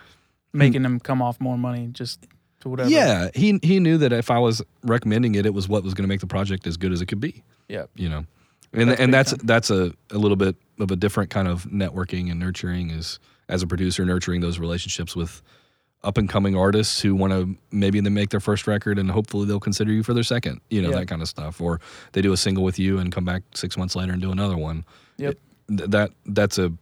Making 0.52 0.82
them 0.82 1.00
come 1.00 1.20
off 1.20 1.40
more 1.40 1.58
money 1.58 1.88
just 1.90 2.26
to 2.60 2.68
whatever. 2.68 2.88
yeah 2.88 3.28
he 3.34 3.58
he 3.62 3.80
knew 3.80 3.98
that 3.98 4.12
if 4.12 4.30
i 4.30 4.38
was 4.38 4.62
recommending 4.84 5.34
it 5.34 5.46
it 5.46 5.54
was 5.54 5.68
what 5.68 5.82
was 5.82 5.94
going 5.94 6.04
to 6.04 6.08
make 6.08 6.20
the 6.20 6.26
project 6.28 6.66
as 6.66 6.76
good 6.76 6.92
as 6.92 7.00
it 7.00 7.06
could 7.06 7.20
be 7.20 7.42
Yeah. 7.68 7.86
you 7.96 8.08
know 8.08 8.24
and 8.72 8.90
That's 8.90 9.00
and 9.00 9.14
that's 9.14 9.32
that's 9.44 9.70
a, 9.70 9.92
a 10.10 10.18
little 10.18 10.36
bit 10.36 10.56
of 10.80 10.90
a 10.90 10.96
different 10.96 11.30
kind 11.30 11.46
of 11.48 11.64
networking 11.66 12.30
and 12.30 12.38
nurturing 12.40 12.90
is 12.90 13.18
as 13.48 13.62
a 13.62 13.66
producer 13.66 14.04
nurturing 14.04 14.40
those 14.40 14.58
relationships 14.58 15.14
with 15.16 15.42
up 16.04 16.18
and 16.18 16.28
coming 16.28 16.54
artists 16.56 17.00
who 17.00 17.14
want 17.14 17.32
to 17.32 17.56
maybe 17.72 17.98
they 18.00 18.10
make 18.10 18.28
their 18.30 18.38
first 18.40 18.66
record 18.66 18.98
and 18.98 19.10
hopefully 19.10 19.46
they'll 19.46 19.58
consider 19.58 19.90
you 19.90 20.02
for 20.02 20.12
their 20.14 20.22
second 20.22 20.60
you 20.70 20.80
know 20.82 20.90
Yeah. 20.90 20.96
that 21.00 21.06
kind 21.08 21.22
of 21.22 21.28
stuff 21.28 21.60
or 21.60 21.80
they 22.12 22.20
do 22.22 22.32
a 22.32 22.36
single 22.36 22.62
with 22.62 22.78
you 22.78 22.98
and 22.98 23.10
come 23.10 23.24
back 23.24 23.42
six 23.54 23.76
months 23.76 23.96
later 23.96 24.12
and 24.12 24.20
do 24.22 24.30
another 24.30 24.56
one 24.56 24.84
Yep. 25.16 25.38
Th- 25.68 25.90
that 25.90 26.10
that's 26.26 26.58
a 26.58 26.72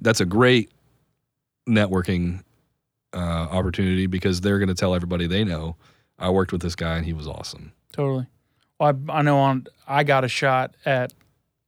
that's 0.00 0.20
a 0.20 0.24
great 0.24 0.70
networking 1.68 2.42
uh, 3.14 3.18
opportunity 3.50 4.06
because 4.06 4.40
they're 4.40 4.58
going 4.58 4.68
to 4.68 4.74
tell 4.74 4.94
everybody 4.94 5.26
they 5.26 5.44
know 5.44 5.76
i 6.18 6.30
worked 6.30 6.50
with 6.52 6.62
this 6.62 6.74
guy 6.74 6.96
and 6.96 7.04
he 7.06 7.12
was 7.12 7.28
awesome 7.28 7.72
Totally. 7.92 8.26
Well, 8.80 8.98
I, 9.10 9.18
I 9.18 9.22
know 9.22 9.38
on 9.38 9.66
I 9.86 10.02
got 10.02 10.24
a 10.24 10.28
shot 10.28 10.74
at 10.86 11.12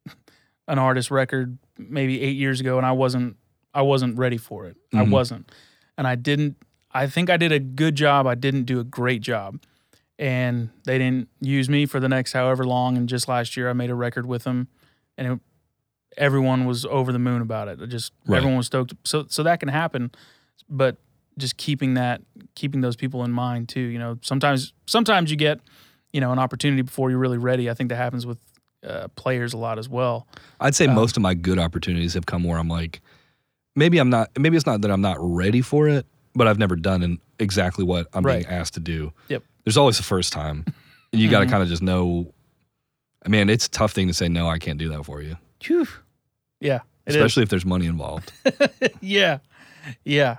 an 0.67 0.79
artist 0.79 1.11
record 1.11 1.59
maybe 1.77 2.19
eight 2.19 2.35
years 2.35 2.59
ago, 2.59 2.77
and 2.77 2.85
I 2.85 2.93
wasn't 2.93 3.37
I 3.75 3.83
wasn't 3.83 4.17
ready 4.17 4.37
for 4.37 4.65
it. 4.65 4.75
I 4.91 5.03
Mhm. 5.03 5.11
wasn't, 5.11 5.51
and 5.99 6.07
I 6.07 6.15
didn't. 6.15 6.55
I 6.95 7.07
think 7.07 7.29
I 7.29 7.35
did 7.37 7.51
a 7.51 7.59
good 7.59 7.95
job. 7.95 8.25
I 8.25 8.35
didn't 8.35 8.63
do 8.63 8.79
a 8.79 8.83
great 8.85 9.21
job, 9.21 9.59
and 10.17 10.69
they 10.85 10.97
didn't 10.97 11.27
use 11.41 11.67
me 11.69 11.85
for 11.85 11.99
the 11.99 12.07
next 12.07 12.31
however 12.31 12.63
long. 12.65 12.95
And 12.97 13.09
just 13.09 13.27
last 13.27 13.57
year, 13.57 13.69
I 13.69 13.73
made 13.73 13.89
a 13.89 13.95
record 13.95 14.25
with 14.25 14.45
them, 14.45 14.69
and 15.17 15.33
it, 15.33 15.39
everyone 16.17 16.63
was 16.65 16.85
over 16.85 17.11
the 17.11 17.19
moon 17.19 17.41
about 17.41 17.67
it. 17.67 17.85
Just 17.89 18.13
Right. 18.25 18.37
everyone 18.37 18.57
was 18.57 18.67
stoked. 18.67 18.93
So 19.03 19.25
so 19.29 19.43
that 19.43 19.59
can 19.59 19.67
happen, 19.69 20.11
but 20.69 20.95
just 21.37 21.57
keeping 21.57 21.95
that 21.95 22.21
keeping 22.55 22.79
those 22.79 22.95
people 22.95 23.25
in 23.25 23.31
mind 23.31 23.67
too. 23.67 23.81
You 23.81 23.99
know, 23.99 24.17
sometimes 24.21 24.71
sometimes 24.85 25.29
you 25.29 25.35
get 25.37 25.59
you 26.13 26.21
know 26.21 26.31
an 26.31 26.39
opportunity 26.39 26.81
before 26.81 27.09
you're 27.09 27.19
really 27.19 27.37
ready. 27.37 27.69
I 27.69 27.73
think 27.73 27.89
that 27.89 27.97
happens 27.97 28.25
with 28.25 28.37
uh, 28.87 29.09
players 29.17 29.51
a 29.51 29.57
lot 29.57 29.77
as 29.77 29.89
well. 29.89 30.27
I'd 30.61 30.75
say 30.75 30.87
Um, 30.87 30.95
most 30.95 31.17
of 31.17 31.21
my 31.21 31.33
good 31.33 31.59
opportunities 31.59 32.13
have 32.13 32.25
come 32.25 32.45
where 32.45 32.57
I'm 32.57 32.69
like, 32.69 33.01
maybe 33.75 33.97
I'm 33.97 34.09
not, 34.09 34.29
maybe 34.39 34.55
it's 34.55 34.65
not 34.65 34.79
that 34.81 34.91
I'm 34.91 35.01
not 35.01 35.17
ready 35.19 35.61
for 35.61 35.89
it, 35.89 36.05
but 36.35 36.47
I've 36.47 36.59
never 36.59 36.75
done 36.75 37.01
in 37.03 37.19
exactly 37.39 37.83
what 37.83 38.07
I'm 38.13 38.23
Right. 38.25 38.45
being 38.47 38.53
asked 38.59 38.73
to 38.75 38.79
do. 38.79 39.13
Yep. 39.29 39.43
There's 39.63 39.77
always 39.77 39.99
a 39.99 40.03
first 40.03 40.31
time. 40.33 40.65
And 41.11 41.21
you 41.21 41.29
got 41.29 41.39
to 41.39 41.45
Mhm. 41.45 41.49
kind 41.49 41.63
of 41.63 41.69
just 41.69 41.81
know, 41.81 42.33
I 43.25 43.29
mean, 43.29 43.49
it's 43.49 43.65
a 43.67 43.69
tough 43.69 43.93
thing 43.93 44.07
to 44.07 44.13
say, 44.13 44.27
no, 44.29 44.47
I 44.49 44.59
can't 44.59 44.77
do 44.77 44.89
that 44.89 45.03
for 45.05 45.21
you, 45.21 45.37
Phew. 45.61 45.87
Yeah, 46.59 46.81
it 47.05 47.11
is. 47.11 47.15
especially 47.15 47.43
if 47.43 47.49
there's 47.49 47.65
money 47.65 47.85
involved. 47.85 48.31
yeah, 49.01 49.39
yeah. 50.03 50.37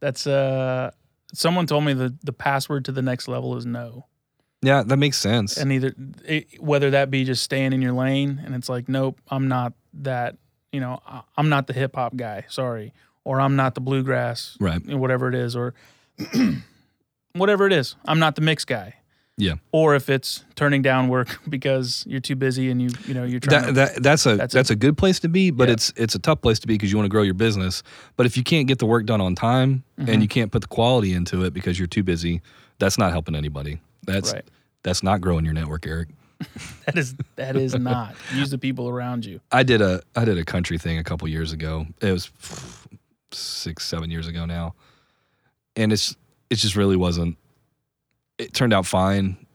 That's 0.00 0.26
uh. 0.26 0.90
Someone 1.32 1.66
told 1.66 1.84
me 1.84 1.94
the 1.94 2.14
the 2.22 2.32
password 2.32 2.84
to 2.86 2.92
the 2.92 3.02
next 3.02 3.26
level 3.28 3.56
is 3.56 3.66
no, 3.66 4.06
yeah, 4.62 4.82
that 4.84 4.96
makes 4.98 5.18
sense. 5.18 5.56
and 5.56 5.72
either 5.72 5.94
it, 6.24 6.60
whether 6.62 6.90
that 6.90 7.10
be 7.10 7.24
just 7.24 7.42
staying 7.42 7.72
in 7.72 7.82
your 7.82 7.92
lane, 7.92 8.40
and 8.44 8.54
it's 8.54 8.68
like, 8.68 8.88
nope, 8.88 9.20
I'm 9.28 9.48
not 9.48 9.72
that. 9.94 10.36
You 10.72 10.80
know, 10.80 11.00
I- 11.06 11.22
I'm 11.36 11.48
not 11.48 11.66
the 11.66 11.72
hip 11.72 11.94
hop 11.96 12.14
guy. 12.16 12.44
Sorry, 12.48 12.92
or 13.24 13.40
I'm 13.40 13.56
not 13.56 13.74
the 13.74 13.80
bluegrass. 13.80 14.56
right. 14.60 14.82
you 14.84 14.92
know, 14.92 14.98
whatever 14.98 15.28
it 15.28 15.34
is, 15.34 15.56
or 15.56 15.74
whatever 17.34 17.66
it 17.66 17.72
is. 17.72 17.96
I'm 18.04 18.18
not 18.18 18.34
the 18.36 18.42
mix 18.42 18.64
guy. 18.64 18.94
Yeah. 19.36 19.54
Or 19.72 19.96
if 19.96 20.08
it's 20.08 20.44
turning 20.54 20.80
down 20.82 21.08
work 21.08 21.40
because 21.48 22.04
you're 22.06 22.20
too 22.20 22.36
busy 22.36 22.70
and 22.70 22.80
you 22.80 22.90
you 23.06 23.14
know 23.14 23.24
you're 23.24 23.40
trying. 23.40 23.62
That, 23.62 23.94
to, 23.94 23.94
that 23.94 24.02
that's 24.02 24.26
a 24.26 24.36
That's 24.36 24.54
that's, 24.54 24.70
a- 24.70 24.74
a, 24.74 24.76
good 24.76 24.96
place 24.96 25.18
to 25.20 25.28
be, 25.28 25.50
but 25.50 25.68
Yeah. 25.68 25.72
it's 25.74 25.92
it's 25.96 26.14
a 26.14 26.20
tough 26.20 26.40
place 26.40 26.60
to 26.60 26.66
be 26.68 26.74
because 26.74 26.92
you 26.92 26.96
want 26.98 27.06
to 27.06 27.10
grow 27.10 27.22
your 27.22 27.34
business. 27.34 27.82
But 28.16 28.26
if 28.26 28.36
you 28.36 28.44
can't 28.44 28.68
get 28.68 28.78
the 28.78 28.86
work 28.86 29.06
done 29.06 29.20
on 29.20 29.34
time 29.34 29.82
Mhm. 29.98 30.08
and 30.08 30.22
you 30.22 30.28
can't 30.28 30.52
put 30.52 30.60
the 30.62 30.68
quality 30.68 31.12
into 31.12 31.44
it 31.44 31.52
because 31.52 31.78
you're 31.78 31.88
too 31.88 32.02
busy, 32.04 32.42
That's 32.78 32.98
not 32.98 33.10
helping 33.12 33.34
anybody. 33.34 33.80
That's 34.06 34.32
Right. 34.32 34.44
that's 34.84 35.02
not 35.02 35.20
growing 35.20 35.44
your 35.44 35.54
network, 35.54 35.86
Eric. 35.86 36.08
That 36.86 36.98
is 36.98 37.14
that 37.36 37.56
is 37.56 37.74
not. 37.74 38.14
Use 38.34 38.50
the 38.50 38.58
people 38.58 38.88
around 38.88 39.24
you. 39.24 39.40
I 39.50 39.62
did 39.64 39.80
a 39.82 40.02
I 40.14 40.24
did 40.24 40.38
a 40.38 40.44
country 40.44 40.78
thing 40.78 40.98
a 40.98 41.02
couple 41.04 41.26
years 41.28 41.52
ago. 41.52 41.86
It 42.00 42.12
was 42.12 42.30
six 43.34 43.86
seven 43.86 44.10
years 44.10 44.26
ago 44.26 44.44
now, 44.44 44.74
and 45.76 45.92
it's 45.92 46.16
it 46.50 46.56
just 46.56 46.76
really 46.76 46.96
wasn't. 46.96 47.36
It 48.38 48.52
turned 48.52 48.72
out 48.72 48.86
fine. 48.86 49.46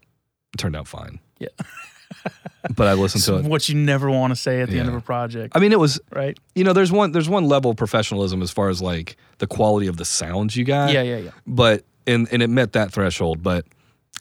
It 0.53 0.57
turned 0.57 0.75
out 0.75 0.87
fine. 0.87 1.19
Yeah. 1.39 1.49
but 2.75 2.87
I 2.87 2.93
listened 2.93 3.23
to 3.25 3.37
it. 3.37 3.45
what 3.45 3.69
you 3.69 3.75
never 3.75 4.09
want 4.09 4.31
to 4.31 4.35
say 4.35 4.61
at 4.61 4.69
the 4.69 4.79
end 4.79 4.89
of 4.89 4.95
a 4.95 5.01
project, 5.01 5.55
I 5.55 5.59
mean, 5.59 5.71
it 5.71 5.79
was 5.79 5.99
right? 6.11 6.37
you 6.55 6.63
know 6.63 6.73
there's 6.73 6.91
one 6.91 7.11
there's 7.11 7.29
one 7.29 7.45
level 7.45 7.71
of 7.71 7.77
professionalism 7.77 8.41
as 8.41 8.51
far 8.51 8.69
as 8.69 8.81
like 8.81 9.15
the 9.37 9.47
quality 9.47 9.87
of 9.87 9.97
the 9.97 10.05
sounds 10.05 10.55
you 10.55 10.65
got. 10.65 10.91
Yeah, 10.91 11.01
yeah, 11.01 11.17
yeah. 11.17 11.31
But 11.45 11.85
and 12.07 12.27
and 12.31 12.41
it 12.41 12.49
met 12.49 12.73
that 12.73 12.91
threshold, 12.91 13.43
but 13.43 13.65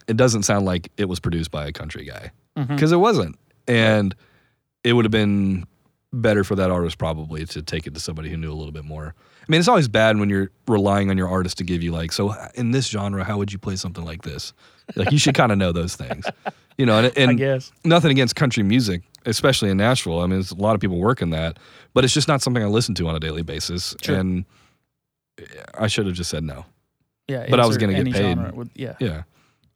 it 0.06 0.16
doesn't 0.16 0.42
sound 0.44 0.66
like 0.66 0.90
it 0.96 1.06
was 1.06 1.20
produced 1.20 1.50
by 1.50 1.66
a 1.66 1.72
country 1.72 2.04
guy 2.04 2.30
mm-hmm. 2.56 2.74
because 2.74 2.92
it 2.92 2.96
wasn't, 2.96 3.38
and 3.66 4.14
it 4.84 4.92
would 4.92 5.04
have 5.04 5.12
been 5.12 5.66
better 6.12 6.44
for 6.44 6.54
that 6.56 6.70
artist 6.70 6.98
probably 6.98 7.44
to 7.46 7.62
take 7.62 7.86
it 7.86 7.94
to 7.94 8.00
somebody 8.00 8.30
who 8.30 8.36
knew 8.36 8.52
a 8.52 8.54
little 8.54 8.72
bit 8.72 8.84
more. 8.84 9.14
I 9.48 9.52
mean, 9.52 9.60
it's 9.60 9.68
always 9.68 9.88
bad 9.88 10.18
when 10.18 10.28
you're 10.28 10.50
relying 10.66 11.08
on 11.08 11.16
your 11.16 11.28
artist 11.28 11.56
to 11.58 11.64
give 11.64 11.82
you 11.82 11.90
like, 11.90 12.12
so 12.12 12.34
in 12.54 12.70
this 12.72 12.86
genre, 12.88 13.24
how 13.24 13.38
would 13.38 13.50
you 13.50 13.58
play 13.58 13.76
something 13.76 14.04
like 14.04 14.22
this? 14.22 14.52
Like 14.94 15.10
you 15.10 15.18
should 15.18 15.34
kind 15.34 15.50
of 15.52 15.56
know 15.56 15.72
those 15.72 15.96
things, 15.96 16.26
you 16.76 16.84
know. 16.84 17.10
And, 17.16 17.30
I 17.30 17.34
guess. 17.34 17.72
nothing 17.84 18.10
against 18.10 18.36
country 18.36 18.62
music, 18.62 19.02
especially 19.24 19.70
in 19.70 19.78
Nashville. 19.78 20.18
I 20.20 20.22
mean, 20.24 20.32
there's 20.32 20.50
a 20.50 20.54
lot 20.56 20.74
of 20.74 20.80
people 20.80 20.98
work 20.98 21.22
in 21.22 21.30
that, 21.30 21.58
but 21.94 22.04
it's 22.04 22.12
just 22.12 22.28
not 22.28 22.42
something 22.42 22.62
I 22.62 22.66
listen 22.66 22.94
to 22.96 23.08
on 23.08 23.14
a 23.14 23.20
daily 23.20 23.42
basis. 23.42 23.94
Sure. 24.02 24.16
And 24.16 24.44
I 25.74 25.86
should 25.86 26.06
have 26.06 26.14
just 26.14 26.30
said 26.30 26.44
no. 26.44 26.66
Yeah, 27.26 27.46
But 27.48 27.60
I 27.60 27.66
was 27.66 27.76
gonna 27.78 27.94
get 28.02 28.12
paid. 28.12 28.38
yeah, 28.74 28.94
Yeah. 29.00 29.22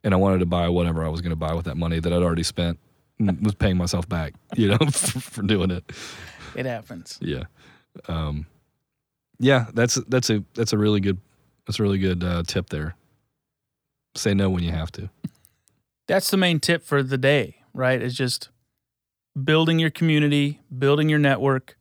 And 0.03 0.13
I 0.13 0.17
wanted 0.17 0.39
to 0.39 0.45
buy 0.45 0.67
whatever 0.69 1.05
I 1.05 1.07
was 1.07 1.21
going 1.21 1.29
to 1.29 1.37
buy 1.37 1.53
with 1.53 1.63
that 1.65 1.77
money 1.77 1.97
that 1.99 2.11
I'd 2.11 2.21
already 2.21 2.43
spent 2.43 2.77
was 3.19 3.55
paying 3.55 3.77
myself 3.77 4.09
back, 4.09 4.33
you 4.57 4.67
know, 4.67 4.77
for, 4.91 5.19
for 5.21 5.41
doing 5.43 5.71
it. 5.71 5.89
it 6.55 6.65
happens. 6.65 7.17
Yeah. 7.21 7.43
Um, 8.09 8.45
yeah, 9.39 9.67
that's 9.73 9.95
that's 10.07 10.29
a 10.29 10.43
that's 10.53 10.73
a 10.73 10.77
really 10.77 10.99
good 10.99 11.19
that's 11.65 11.79
a 11.79 11.83
really 11.83 11.97
good 11.97 12.23
uh, 12.23 12.43
tip 12.45 12.69
there. 12.69 12.95
Say 14.15 14.33
no 14.33 14.49
when 14.49 14.63
you 14.63 14.71
have 14.71 14.91
to. 14.93 15.09
That's 16.07 16.29
the 16.29 16.37
main 16.37 16.59
tip 16.59 16.83
for 16.83 17.01
the 17.01 17.17
day, 17.17 17.57
right? 17.73 18.01
Is 18.01 18.15
just 18.15 18.49
building 19.41 19.79
your 19.79 19.89
community, 19.89 20.61
building 20.77 21.09
your 21.09 21.19
network, 21.19 21.77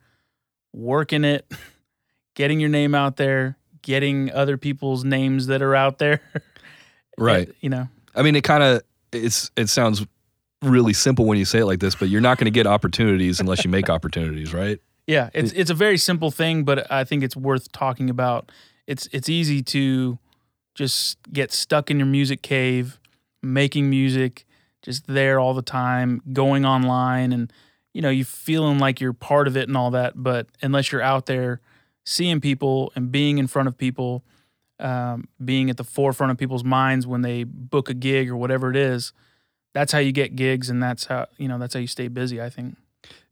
working 0.73 1.25
it, 1.25 1.51
getting 2.35 2.61
your 2.61 2.71
name 2.71 2.95
out 2.95 3.17
there, 3.17 3.59
getting 3.83 4.31
other 4.33 4.57
people's 4.57 5.05
names 5.05 5.47
that 5.49 5.63
are 5.63 5.75
out 5.75 5.99
there. 5.99 6.21
Right. 7.19 7.51
You 7.61 7.69
know, 7.69 7.89
I 8.15 8.23
mean, 8.23 8.37
it 8.37 8.43
kind 8.43 8.63
of 8.63 8.83
it's 9.13 9.51
it 9.55 9.69
sounds 9.69 10.05
really 10.63 10.93
simple 10.93 11.27
when 11.27 11.39
you 11.39 11.45
say 11.45 11.61
it 11.61 11.67
like 11.67 11.81
this, 11.81 11.95
but 11.95 12.09
you're 12.09 12.21
not 12.21 12.39
going 12.39 12.47
to 12.47 12.51
get 12.51 12.67
opportunities 12.67 13.39
unless 13.39 13.65
you 13.65 13.71
make 13.71 13.91
opportunities, 13.91 14.55
right? 14.55 14.81
Yeah, 15.07 15.31
it's 15.35 15.53
it's 15.53 15.71
a 15.71 15.75
very 15.75 15.99
simple 15.99 16.31
thing, 16.31 16.65
but 16.65 16.91
I 16.91 17.05
think 17.05 17.23
it's 17.25 17.37
worth 17.37 17.73
talking 17.73 18.09
about. 18.09 18.51
It's 18.87 19.09
it's 19.13 19.29
easy 19.29 19.63
to 19.63 20.19
just 20.75 21.19
get 21.33 21.53
stuck 21.53 21.91
in 21.91 21.99
your 21.99 22.07
music 22.07 22.43
cave, 22.43 22.99
making 23.43 23.91
music, 23.91 24.47
just 24.83 25.07
there 25.07 25.39
all 25.39 25.55
the 25.55 25.63
time, 25.63 26.23
going 26.33 26.65
online 26.65 27.33
and 27.33 27.53
you 27.93 28.01
know, 28.01 28.11
you 28.11 28.25
feeling 28.25 28.79
like 28.79 29.01
you're 29.01 29.13
part 29.13 29.47
of 29.47 29.57
it 29.57 29.69
and 29.69 29.77
all 29.77 29.91
that, 29.91 30.15
but 30.17 30.47
unless 30.63 30.93
you're 30.93 31.03
out 31.03 31.27
there 31.27 31.61
seeing 32.05 32.41
people 32.41 32.93
and 32.97 33.13
being 33.13 33.39
in 33.39 33.47
front 33.47 33.69
of 33.69 33.77
people, 33.77 34.25
um, 34.81 35.29
being 35.45 35.71
at 35.71 35.77
the 35.77 35.85
forefront 35.85 36.31
of 36.31 36.39
people's 36.39 36.65
minds 36.65 37.07
when 37.07 37.23
they 37.23 37.45
book 37.45 37.89
a 37.89 37.95
gig 37.95 38.31
or 38.31 38.37
whatever 38.37 38.71
it 38.71 38.77
is, 38.77 39.13
that's 39.75 39.93
how 39.93 39.99
you 39.99 40.13
get 40.13 40.37
gigs 40.37 40.71
and 40.71 40.83
that's 40.83 41.07
how, 41.07 41.27
you 41.37 41.49
know, 41.49 41.59
that's 41.59 41.75
how 41.75 41.81
you 41.81 41.87
stay 41.87 42.09
busy, 42.09 42.41
I 42.41 42.49
think. 42.49 42.77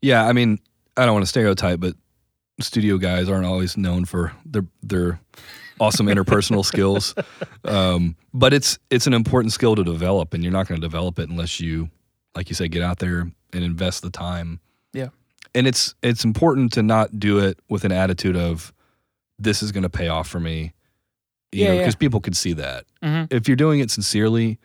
Yeah, 0.01 0.27
I 0.27 0.33
mean, 0.33 0.59
I 0.97 1.05
don't 1.05 1.15
want 1.15 1.23
to 1.25 1.29
stereotype, 1.29 1.81
but 1.81 1.95
studio 2.61 2.99
guys 2.99 3.29
aren't 3.29 3.47
always 3.47 3.77
known 3.77 4.05
for 4.05 4.33
their 4.45 4.65
their 4.83 5.21
awesome 5.81 6.07
interpersonal 6.07 6.65
skills. 6.65 7.15
Um, 7.65 8.17
but 8.35 8.53
it's 8.53 8.79
it's 8.91 9.07
an 9.07 9.15
important 9.15 9.53
skill 9.53 9.75
to 9.77 9.85
develop, 9.85 10.35
and 10.35 10.43
you're 10.43 10.53
not 10.53 10.69
going 10.69 10.81
to 10.81 10.87
develop 10.87 11.19
it 11.19 11.29
unless 11.29 11.61
you, 11.61 11.91
like 12.35 12.49
you 12.49 12.55
said, 12.55 12.71
get 12.71 12.83
out 12.83 12.99
there 12.99 13.21
and 13.53 13.65
invest 13.65 14.03
the 14.03 14.11
time. 14.11 14.61
Yeah. 14.93 15.09
and 15.55 15.67
it's 15.67 15.95
it's 16.03 16.25
important 16.25 16.73
to 16.75 16.83
not 16.83 17.19
do 17.19 17.39
it 17.39 17.59
with 17.69 17.85
an 17.85 17.93
attitude 17.93 18.37
of 18.37 18.73
this 19.39 19.63
is 19.63 19.73
going 19.73 19.83
to 19.85 19.89
pay 19.91 20.09
off 20.09 20.29
for 20.29 20.39
me. 20.41 20.73
You 21.53 21.63
Yeah, 21.63 21.69
know, 21.69 21.75
yeah. 21.75 21.79
because 21.81 21.97
people 21.97 22.21
could 22.21 22.37
see 22.37 22.53
that 22.55 22.85
Mhm. 23.03 23.33
if 23.33 23.49
you're 23.49 23.57
doing 23.57 23.81
it 23.81 23.91
sincerely, 23.91 24.59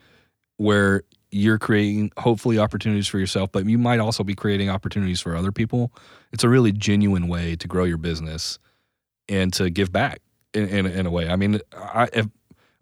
where 0.57 1.03
you're 1.35 1.59
creating 1.59 2.11
hopefully 2.17 2.57
opportunities 2.57 3.07
for 3.07 3.19
yourself, 3.19 3.51
but 3.51 3.65
you 3.65 3.77
might 3.77 3.99
also 3.99 4.23
be 4.23 4.33
creating 4.33 4.69
opportunities 4.69 5.19
for 5.19 5.35
other 5.35 5.51
people. 5.51 5.91
It's 6.31 6.43
a 6.43 6.49
really 6.49 6.71
genuine 6.71 7.27
way 7.27 7.55
to 7.57 7.67
grow 7.67 7.83
your 7.83 7.97
business 7.97 8.57
and 9.27 9.51
to 9.53 9.69
give 9.69 9.91
back 9.91 10.21
in, 10.53 10.67
in, 10.69 10.85
in 10.85 11.05
a 11.05 11.11
way. 11.11 11.27
I 11.27 11.35
mean, 11.35 11.59
I 11.75 12.07
if, 12.13 12.27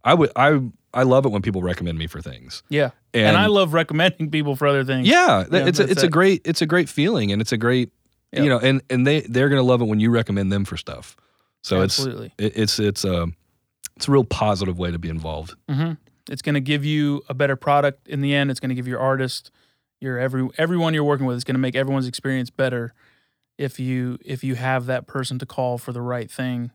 I 0.03 0.13
would 0.13 0.31
I 0.35 0.59
I 0.93 1.01
love 1.03 1.25
it 1.25 1.29
when 1.29 1.41
people 1.41 1.63
recommend 1.63 1.97
me 1.97 2.05
for 2.05 2.21
things, 2.21 2.61
Yeah. 2.69 2.91
and, 3.15 3.29
And, 3.29 3.37
I 3.37 3.47
love 3.47 3.73
recommending 3.73 4.29
people 4.29 4.55
for 4.55 4.67
other 4.67 4.83
things. 4.83 5.07
yeah, 5.07 5.45
Yeah, 5.51 5.65
it's 5.67 5.79
a, 5.79 5.89
it's 5.89 6.03
a 6.03 6.07
great 6.09 6.41
it's 6.45 6.61
a 6.61 6.67
great 6.67 6.89
feeling, 6.89 7.31
and 7.31 7.41
it's 7.41 7.51
a 7.51 7.57
great 7.57 7.91
Yep. 8.33 8.43
you 8.43 8.49
know, 8.49 8.59
and 8.59 8.81
and 8.89 9.05
they 9.07 9.21
they're 9.21 9.49
gonna 9.49 9.63
love 9.63 9.81
it 9.81 9.85
when 9.85 9.99
you 9.99 10.11
recommend 10.11 10.51
them 10.51 10.65
for 10.65 10.77
stuff. 10.77 11.15
So 11.61 11.81
absolutely. 11.81 12.33
it's 12.37 12.55
it, 12.57 12.61
it's 12.61 12.79
it's 12.79 13.05
a 13.05 13.27
it's 13.95 14.07
a 14.07 14.11
real 14.11 14.23
positive 14.23 14.77
way 14.77 14.91
to 14.91 14.99
be 14.99 15.09
involved. 15.09 15.55
hmm 15.69 15.93
It's 16.29 16.41
going 16.41 16.55
to 16.55 16.61
give 16.61 16.85
you 16.85 17.21
a 17.29 17.33
better 17.33 17.55
product 17.55 18.07
in 18.07 18.21
the 18.21 18.33
end. 18.33 18.49
It's 18.51 18.59
going 18.59 18.69
to 18.69 18.75
give 18.75 18.87
your 18.87 18.99
artist, 18.99 19.51
your 19.99 20.17
every 20.17 20.47
everyone 20.57 20.93
you're 20.93 21.03
working 21.03 21.25
with. 21.25 21.35
It's 21.35 21.43
going 21.43 21.55
to 21.55 21.59
make 21.59 21.75
everyone's 21.75 22.07
experience 22.07 22.49
better 22.49 22.93
if 23.57 23.79
you 23.79 24.17
if 24.25 24.43
you 24.43 24.55
have 24.55 24.85
that 24.85 25.05
person 25.07 25.37
to 25.39 25.45
call 25.45 25.77
for 25.77 25.91
the 25.91 26.01
right 26.01 26.29
thing. 26.31 26.71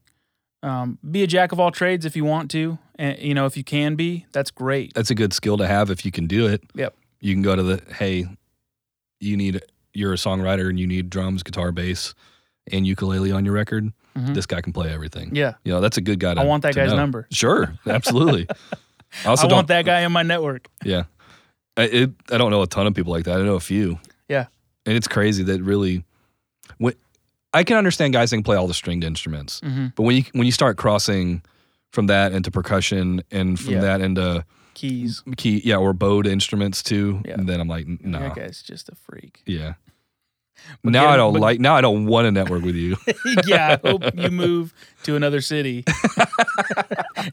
Um, 0.63 0.99
be 1.09 1.23
a 1.23 1.27
jack 1.27 1.53
of 1.53 1.61
all 1.61 1.71
trades 1.71 2.05
if 2.05 2.17
you 2.17 2.25
want 2.25 2.51
to, 2.51 2.79
and 2.97 3.17
you 3.21 3.33
know 3.33 3.47
if 3.47 3.57
you 3.57 3.63
can 3.65 3.95
be, 3.95 4.27
that's 4.33 4.51
great. 4.51 4.93
that's 4.95 5.11
a 5.11 5.15
good 5.15 5.33
skill 5.33 5.57
to 5.57 5.67
have 5.67 5.89
if 5.91 6.05
you 6.05 6.11
can 6.11 6.27
do 6.27 6.47
it. 6.49 6.63
Yep. 6.75 6.95
You 7.21 7.35
can 7.35 7.43
go 7.43 7.55
to 7.57 7.63
the 7.63 7.83
hey, 7.95 8.27
you 9.21 9.37
need 9.37 9.63
you're 9.95 10.13
a 10.13 10.17
songwriter 10.17 10.69
and 10.69 10.79
you 10.79 10.87
need 10.87 11.11
drums, 11.11 11.43
guitar, 11.43 11.73
bass, 11.73 12.15
and 12.71 12.87
ukulele 12.87 13.33
on 13.33 13.45
your 13.45 13.55
record. 13.55 13.93
Mhm. 14.17 14.35
This 14.35 14.47
guy 14.47 14.61
can 14.61 14.73
play 14.73 14.93
everything. 14.93 15.35
Yeah, 15.35 15.55
You 15.65 15.73
know, 15.73 15.81
that's 15.81 15.97
a 15.97 16.01
good 16.01 16.19
guy 16.19 16.35
to 16.35 16.41
I 16.41 16.45
want 16.45 16.63
that 16.65 16.75
guy's 16.75 16.91
know. 16.91 16.97
number. 16.97 17.27
Sure, 17.31 17.73
absolutely. 17.87 18.47
I 19.25 19.29
also 19.29 19.47
I 19.47 19.49
don't 19.49 19.57
want 19.57 19.69
that 19.69 19.85
guy 19.85 20.01
in 20.03 20.13
my 20.13 20.23
network. 20.23 20.69
yeah. 20.85 21.05
I 21.77 21.83
it, 21.85 22.11
I 22.33 22.39
don't 22.39 22.51
know 22.51 22.63
a 22.63 22.67
ton 22.67 22.87
of 22.87 22.95
people 22.95 23.13
like 23.13 23.25
that. 23.25 23.39
I 23.39 23.43
know 23.45 23.55
a 23.55 23.61
few. 23.61 23.99
Yeah. 24.29 24.47
And 24.87 24.97
it's 24.97 25.07
crazy 25.09 25.43
that 25.45 25.63
really 25.63 26.05
when 26.79 26.95
I 27.55 27.65
can 27.65 27.77
understand 27.77 28.13
guys 28.13 28.31
that 28.31 28.37
can 28.37 28.43
play 28.43 28.57
all 28.57 28.67
the 28.67 28.75
stringed 28.75 29.05
instruments. 29.05 29.61
hmm 29.61 29.87
But 29.95 30.03
when 30.03 30.17
you 30.17 30.25
when 30.33 30.45
you 30.47 30.53
start 30.53 30.77
crossing 30.77 31.43
from 31.93 32.07
that 32.09 32.33
into 32.33 32.51
percussion 32.51 33.23
and 33.31 33.59
from 33.59 33.75
Yeah. 33.75 33.81
that 33.81 34.01
into 34.01 34.45
Keys. 34.75 35.23
key 35.37 35.61
yeah 35.65 35.77
or 35.77 35.93
bowed 35.93 36.27
instruments 36.27 36.83
too 36.83 37.21
Yeah. 37.25 37.35
and 37.35 37.49
then 37.49 37.61
i'm 37.61 37.67
like 37.67 37.87
no 37.89 38.21
That 38.21 38.37
guy's 38.37 38.63
just 38.63 38.89
a 38.89 38.95
freak. 38.95 39.43
yeah 39.47 39.75
But 40.85 40.93
now 40.93 41.09
i 41.09 41.17
don't 41.17 41.33
but- 41.33 41.41
like 41.43 41.61
now 41.61 41.75
i 41.75 41.81
don't 41.81 42.07
want 42.07 42.27
to 42.27 42.31
network 42.33 42.63
with 42.63 42.75
you. 42.77 42.97
Yeah, 43.47 43.79
I 43.83 43.89
hope 43.89 44.03
you 44.15 44.31
move 44.31 44.73
to 45.05 45.17
another 45.17 45.41
city. 45.41 45.85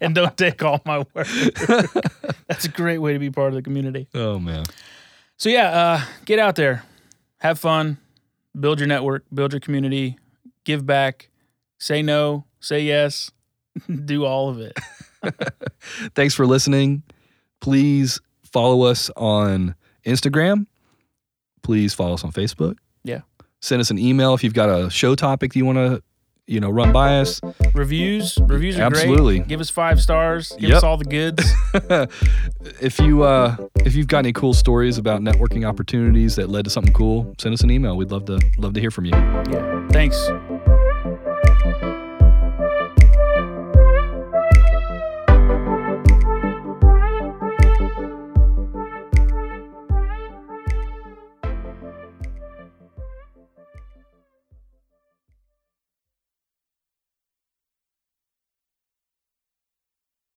And 0.02 0.14
don't 0.16 0.36
take 0.36 0.62
all 0.64 0.82
my 0.86 1.00
work. 1.14 1.28
That's 2.48 2.66
a 2.66 2.70
great 2.70 2.98
way 2.98 3.14
to 3.14 3.20
be 3.20 3.30
part 3.30 3.50
of 3.50 3.54
the 3.56 3.62
community. 3.62 4.08
oh 4.14 4.40
man. 4.40 4.66
So 5.38 5.50
yeah, 5.50 5.70
uh, 5.70 6.02
get 6.26 6.40
out 6.40 6.56
there, 6.56 6.84
have 7.38 7.60
fun, 7.60 7.98
build 8.60 8.80
your 8.80 8.88
network, 8.88 9.26
build 9.34 9.54
your 9.54 9.60
community, 9.60 10.18
give 10.64 10.86
back, 10.86 11.30
say 11.78 12.02
no, 12.02 12.46
say 12.60 12.82
yes, 12.82 13.32
do 14.06 14.26
all 14.26 14.50
of 14.50 14.60
it. 14.60 14.78
thanks 16.16 16.34
for 16.34 16.46
listening. 16.46 17.04
Please 17.62 18.20
follow 18.52 18.84
us 18.84 19.10
on 19.16 19.76
instagram. 20.06 20.68
Please 21.64 21.94
follow 21.94 22.14
us 22.14 22.24
on 22.24 22.32
facebook. 22.32 22.78
Send 23.66 23.80
us 23.82 23.90
an 23.92 23.98
email 23.98 24.34
if 24.34 24.44
you've 24.44 24.54
got 24.54 24.70
a 24.70 24.90
show 24.90 25.16
topic 25.16 25.56
you 25.56 25.66
want 25.66 25.78
to 25.78 26.02
you 26.48 26.60
know 26.60 26.70
run 26.70 26.92
by 26.92 27.20
us 27.20 27.42
Reviews, 27.74 28.38
reviews 28.44 28.78
are 28.80 28.84
Absolutely. 28.84 29.40
great. 29.40 29.48
Give 29.50 29.60
us 29.60 29.70
five 29.70 30.00
stars. 30.00 30.54
Give 30.60 30.70
Yep. 30.70 30.78
us 30.78 30.84
all 30.84 30.96
the 30.98 31.04
goods. 31.06 31.44
if 32.82 33.00
you 33.00 33.24
uh 33.24 33.58
if 33.84 33.96
you've 33.96 34.08
got 34.08 34.20
any 34.20 34.32
cool 34.34 34.54
stories 34.54 34.98
about 34.98 35.22
networking 35.22 35.68
opportunities 35.68 36.36
that 36.38 36.50
led 36.50 36.64
to 36.66 36.70
something 36.72 36.94
cool 36.94 37.34
send 37.40 37.54
us 37.54 37.62
an 37.62 37.72
email 37.72 37.98
we'd 37.98 38.12
love 38.12 38.26
to 38.26 38.40
love 38.58 38.74
to 38.76 38.80
hear 38.80 38.92
from 38.92 39.06
you 39.06 39.12
Yeah. 39.14 39.88
Thanks. 39.90 40.18